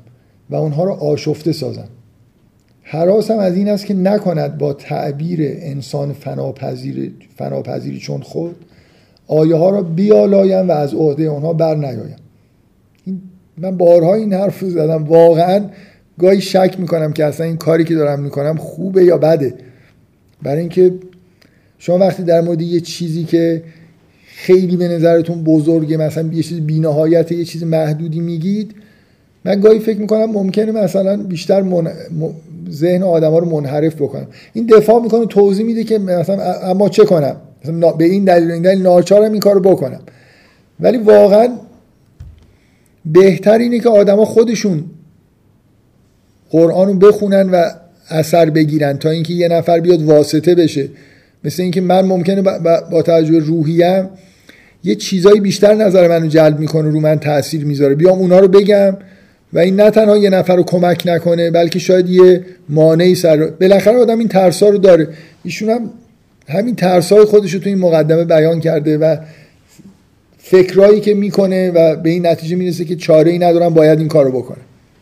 [0.50, 1.88] و آنها را آشفته سازم.
[2.82, 8.56] حراسم از این است که نکند با تعبیر انسان فناپذیر فناپذیری چون خود
[9.28, 12.16] آیه ها را بیالایم و از عهده آنها بر نیایم
[13.58, 15.04] من بارها این حرف رو زدم.
[15.04, 15.66] واقعا
[16.20, 19.54] گاهی شک می‌کنم که اصلا این کاری که دارم می‌کنم خوبه یا بده.
[20.44, 20.94] برای اینکه
[21.78, 23.64] شما وقتی در مورد یه چیزی که
[24.46, 28.76] خیلی به نظرتون بزرگه مثلا یه چیز بینهایت یه چیز محدودی میگید؟
[29.46, 31.92] من گاهی فکر می‌کنم ممکنه مثلا بیشتر من...
[32.70, 34.28] ذهن آدم ها رو منحرف بکنم.
[34.54, 38.62] این دفاع می‌کنه توضیح میده که مثلا اما چه کنم؟ مثلا به این دلیل این
[38.62, 40.00] دلیل ناچارم این کارو بکنم.
[40.80, 41.50] ولی واقعا
[43.06, 44.84] بهتر اینه که آدما خودشون
[46.50, 47.70] قرآن رو بخونن و
[48.10, 50.90] اثر بگیرن تا اینکه یه نفر بیاد واسطه بشه.
[51.44, 52.42] مثل اینکه من ممکنه
[52.92, 54.10] با توجه روحیم
[54.84, 57.96] یه چیزایی بیشتر نظر منو جلب می‌کنه رو من تاثیر می‌ذاره.
[57.96, 58.98] بیام اونا رو بگم
[59.54, 63.98] و این نه تنها یه نفر رو کمک نکنه بلکه شاید یه مانعی سر بالاخره
[63.98, 65.08] آدم این ترسا رو داره.
[65.44, 65.90] ایشون هم
[66.48, 69.18] همین ترسای خودش رو تو این مقدمه بیان کرده و
[70.38, 74.32] فکرایی که می‌کنه و به این نتیجه می‌رسه که چاره ای ندارم باید این کارو
[74.32, 74.58] بکنه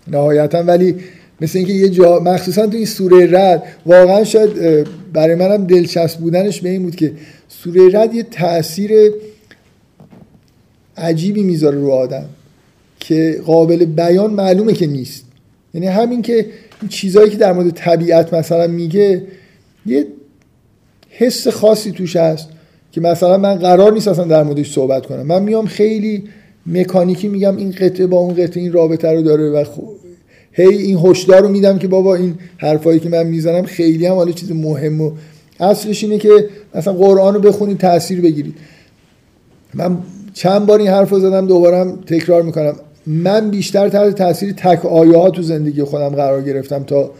[0.07, 0.95] نهایتا ولی
[1.41, 4.49] مثل اینکه یه جا مخصوصا تو این سوره رد واقعا شاید
[5.13, 7.11] برای منم دلچسب بودنش به این بود که
[7.47, 8.91] سوره رد یه تاثیر
[10.99, 12.25] عجیبی می‌ذاره رو آدم
[12.99, 15.25] که قابل بیان معلومه که نیست.
[15.73, 16.45] یعنی همین که
[16.81, 19.23] این چیزهایی که در مورد طبیعت مثلا میگه
[19.85, 20.07] یه
[21.09, 22.49] حس خاصی توش هست
[22.91, 25.21] که مثلا من قرار نیست اصلا در موردش صحبت کنم.
[25.21, 26.23] من میام خیلی
[26.65, 29.65] مکانیکی میگم این قطعه با اون قطعه این رابطه رو داره و
[30.51, 34.31] هی این هشدار رو میدم که بابا این حرفایی که من می‌زنم خیلی هم حالا
[34.31, 35.11] چیز مهم و
[35.59, 38.55] اصلش اینه که مثلا قرآن رو بخونید تاثیر بگیرید.
[39.73, 39.97] من
[40.33, 42.75] چند بار این حرف رو زدم دوباره تکرار می‌کنم.
[43.07, 47.11] من بیشتر تحت تاثیر تک آیه ها تو زندگی خودم قرار گرفتم تا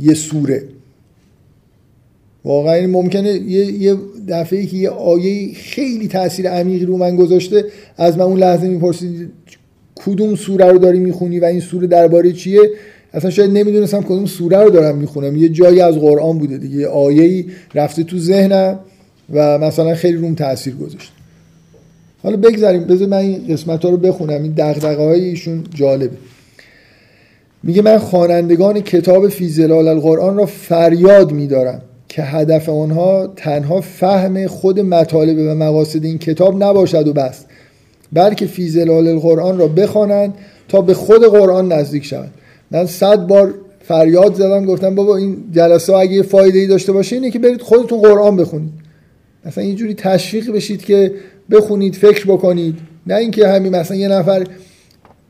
[0.00, 0.62] یه سوره.
[2.44, 3.96] واقعا ممکنه یه, یه
[4.28, 7.64] دفعه که یه آیه خیلی تاثیر عمیقی رو من گذاشته
[7.96, 9.30] از من اون لحظه می‌پرسید
[9.94, 12.60] کدوم سوره رو داری می‌خونی و این سوره درباره چیه؟
[13.12, 15.36] اصلا شاید نمی‌دونستم کدوم سوره رو دارم می‌خونم.
[15.36, 18.78] یه جایی از قرآن بوده دیگه یه آیه‌ای رفته تو ذهنم
[19.32, 21.12] و مثلا خیلی روم تاثیر گذاشت.
[22.22, 24.42] حالا بگذاریم بذار من این قسمت ها رو بخونم.
[24.42, 26.16] این دقدقه های ایشون جالبه.
[27.62, 34.46] میگه من خوانندگان کتاب فی زلال القرآن را فریاد میدارم که هدف آنها تنها فهم
[34.46, 37.44] خود مطالب و مقاصد این کتاب نباشد و بس
[38.12, 40.34] بلکه فی زلال القرآن را بخوانند
[40.68, 42.34] تا به خود قرآن نزدیک شوند.
[42.70, 47.16] من صد بار فریاد زدم گفتم بابا این جلسه اگه یه فایده ای داشته باشه
[47.16, 48.72] اینه که برید خودتون قرآن بخونید.
[49.46, 51.12] مثلا یه جوری تشویق بشید که
[51.50, 52.74] بخونید فکر بکنید.
[53.06, 54.44] نه اینکه همین مثلا یه نفر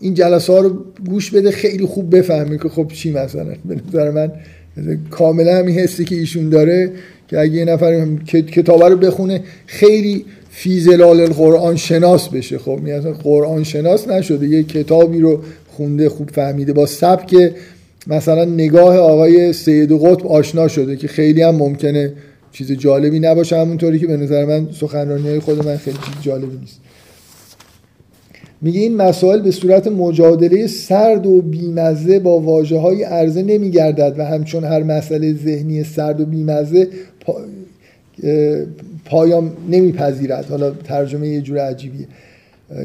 [0.01, 3.55] این جلسه ها رو گوش بده خیلی خوب بفهمه که خب چی مثلا.
[3.65, 4.33] به نظر من
[5.11, 6.93] کاملا همین حسی که ایشون داره
[7.29, 12.59] که اگه یه نفر کتاب رو بخونه خیلی فی زلال القرآن شناس بشه.
[12.59, 14.47] خب میاد قرآن شناس نشده.
[14.47, 16.73] یه کتابی رو خونده خوب فهمیده.
[16.73, 17.53] با سبک
[18.07, 22.13] مثلا نگاه آقای سید قطب آشنا شده که خیلی هم ممکنه
[22.53, 26.57] چیز جالبی نباشه همونطوری که به نظر من سخنرانی های خود من خیلی چیز جالبی
[26.57, 26.81] نیست.
[28.63, 34.25] میگه این مسائل به صورت مجادله سرد و بیمزه با واجه های عرضه نمیگردد و
[34.25, 36.89] همچون هر مسئله ذهنی سرد و بیمزه
[37.21, 37.37] پا...
[39.05, 40.51] پایام نمیپذیرد.
[40.51, 42.09] حالا ترجمه یه جور عجیبیه.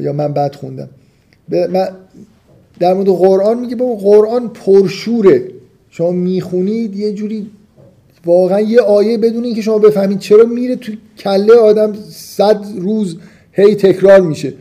[0.00, 0.88] یا من بد خوندم.
[1.48, 1.88] من
[2.78, 5.42] در مورد قرآن میگه بابا قرآن پرشوره.
[5.90, 7.50] شما می‌خونید یه جوری
[8.26, 13.16] واقعا یه آیه بدون اینکه شما بفهمید چرا میره تو کله آدم صد روز
[13.52, 14.52] هی تکرار میشه.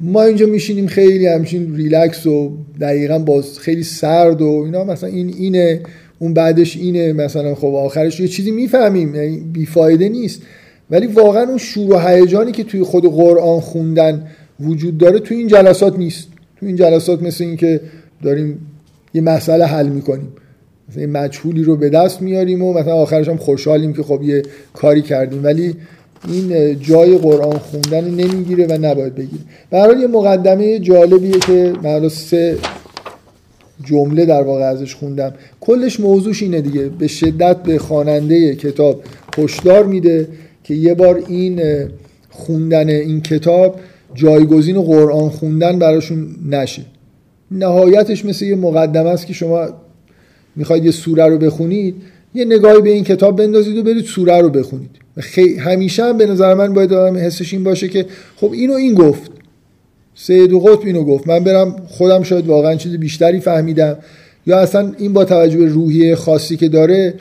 [0.00, 5.34] ما اینجا میشینیم خیلی همچین ریلکس و دقیقا باز خیلی سرد و اینا مثلا این
[5.38, 5.80] اینه
[6.18, 10.42] اون بعدش اینه مثلا خب آخرش یه چیزی می‌فهمیم یعنی بیفایده نیست.
[10.90, 14.26] ولی واقعا اون شور و هیجانی که توی خود قرآن خوندن
[14.60, 16.28] وجود داره توی این جلسات نیست.
[16.56, 17.80] توی این جلسات مثل اینکه
[18.22, 18.66] داریم
[19.14, 20.28] یه مسئله حل می‌کنیم.
[20.88, 24.42] مثلا مجهولی رو به دست میاریم و مثلا آخرش هم خوشحالیم که خب یه
[24.72, 25.44] کاری کردیم.
[25.44, 25.74] ولی
[26.28, 29.42] این جای قرآن خوندن نمی‌گیره و نباید بگیره.
[29.70, 32.58] برای یه مقدمه جالبیه که من سه
[33.84, 35.34] جمله در واقع ازش خوندم.
[35.60, 36.88] کلش موضوعش اینه دیگه.
[36.88, 39.02] به شدت به خواننده کتاب
[39.38, 40.28] هشدار میده
[40.64, 41.62] که یه بار این
[42.30, 43.80] خوندن این کتاب
[44.14, 46.82] جایگزین قرآن خوندن براشون نشه.
[47.50, 49.68] نهایتش مثل یه مقدمه است که شما
[50.56, 51.94] می‌خواید یه سوره رو بخونید
[52.34, 54.90] یه نگاهی به این کتاب بندازید و برید سوره رو بخونید.
[55.18, 55.56] خی...
[55.56, 58.06] همیشه هم به نظر من باید آدم حسش این باشه که
[58.36, 59.30] خب اینو این گفت.
[60.14, 61.28] سید و قطب اینو گفت.
[61.28, 63.96] من برم خودم شاید واقعا چیز بیشتری فهمیدم.
[64.46, 67.14] یا اصلا این با توجه به روحیه خاصی که داره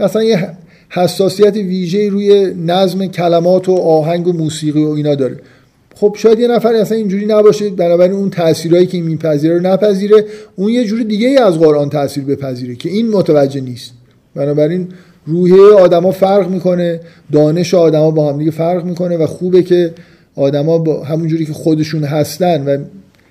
[0.00, 0.48] مثلا یه
[0.88, 5.36] حساسیت ویژه روی نظم کلمات و آهنگ و موسیقی و اینا داره.
[5.94, 10.24] خب شاید یه نفر اصلا اینجوری نباشه بنابراین اون تاثیرایی که میپذیره رو نپذیره
[10.56, 13.92] اون یه جوری دیگه ای از قرآن تاثیر بپذیره که این متوجه نیست.
[14.34, 14.88] بنابراین
[15.26, 17.00] روحیه آدما فرق می‌کنه
[17.32, 19.94] دانش آدما با هم دیگه فرق می‌کنه و خوبه که
[20.36, 22.78] آدما با همونجوری که خودشون هستن و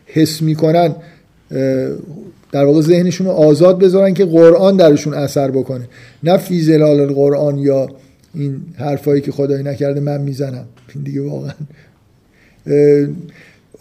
[0.05, 0.95] حس می‌کنن
[2.51, 5.87] در واقع ذهنشون رو آزاد بذارن که قرآن درشون اثر بکنه.
[6.23, 7.87] نه فی زلال قرآن یا
[8.35, 10.65] این حرفایی که خدایی نکرده من می‌زنم.
[10.95, 11.51] این دیگه واقعا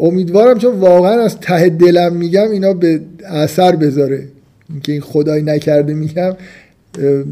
[0.00, 4.22] امیدوارم چون واقعا از ته دلم میگم اینا به اثر بذاره.
[4.70, 6.36] اینکه این خدایی نکرده میگم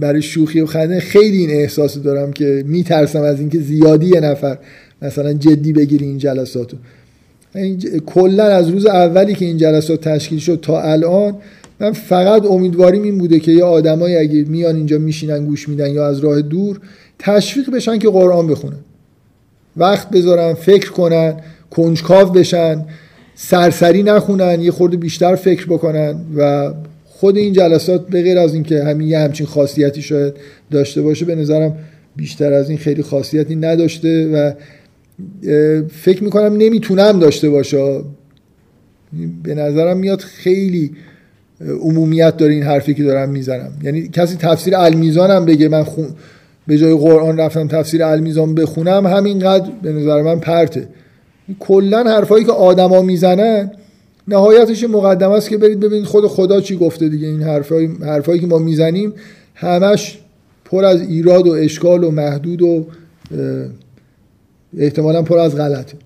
[0.01, 4.59] برای شوخی و خنده خیلی این احساس دارم که میترسم از اینکه زیادی یه نفر
[5.03, 6.77] مثلا جدی بگیری این جلساتو.
[8.07, 11.37] کلا از روز اولی که این جلسات تشکیل شد تا الان
[11.81, 16.07] من فقط امیدواریم این بوده که یه آدمایی اگه میان اینجا میشینن گوش میدن یا
[16.07, 16.81] از راه دور
[17.19, 18.79] تشویق بشن که قرآن بخونن.
[19.79, 21.35] وقت بذارن فکر کنن
[21.71, 22.85] کنجکاو بشن
[23.35, 26.73] سرسری نخونن یه خورده بیشتر فکر بکنن و
[27.05, 30.35] خود این جلسات به غیر از اینکه همین یه همچین خاصیتی شاید
[30.71, 31.77] داشته باشه به نظرم
[32.17, 34.53] بیشتر از این خیلی خاصیتی نداشته و
[35.89, 38.01] فکر می‌کنم نمی‌تونم داشته باشه.
[39.43, 40.91] به نظرم میاد خیلی
[41.81, 43.73] عمومیت داره این حرفی که دارم می‌زنم.
[43.83, 46.09] یعنی کسی تفسیر المیزان هم بگه من خون
[46.69, 50.89] به جای قرآن رفتم تفسیر المیزان بخونم همینقدر به نظر من پرته.
[51.59, 53.71] کلا حرفایی که آدما می‌زنن
[54.29, 57.29] نهایتش مقدمه است که برید ببینید خود خدا چی گفته دیگه.
[57.29, 59.13] این حرفایی حرفایی که ما می‌زنیم
[59.55, 60.19] همش
[60.65, 62.87] پر از ایراد و اشکال و محدود و
[64.79, 65.97] احتمالا پر از غلطه.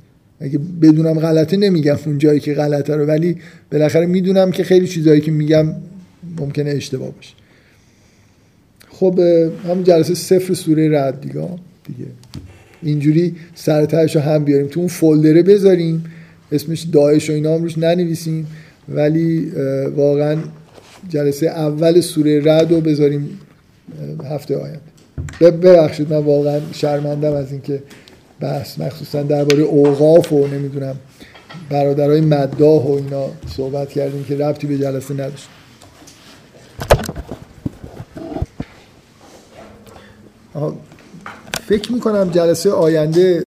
[0.40, 3.36] اگه بدونم غلطه نمیگم اون جایی که غلطه رو ولی
[3.72, 5.66] بالاخره می‌دونم که خیلی چیزایی که میگم
[6.40, 7.34] ممکنه اشتباه باشه.
[9.02, 9.18] خب
[9.64, 11.48] همون جلسه صفر سوره رد دیگه
[11.86, 12.10] دیگه.
[12.82, 16.04] اینجوری سرترش رو هم بیاریم تو اون فولدره بذاریم
[16.52, 18.46] اسمش داعش و اینا هم روش ننویسیم
[18.88, 19.52] ولی
[19.96, 20.36] واقعا
[21.08, 23.38] جلسه اول سوره رد رو بذاریم
[24.30, 24.80] هفته آینده.
[25.40, 27.82] ببخشید من واقعا شرمندم از اینکه
[28.40, 30.96] بحث مخصوصا درباره اوقاف و نمی‌دونم
[31.70, 33.26] برادرای مداح و اینا
[33.56, 35.48] صحبت کردیم که ربطی به جلسه نداشت.
[41.66, 43.40] فکر می‌کنم جلسه آینده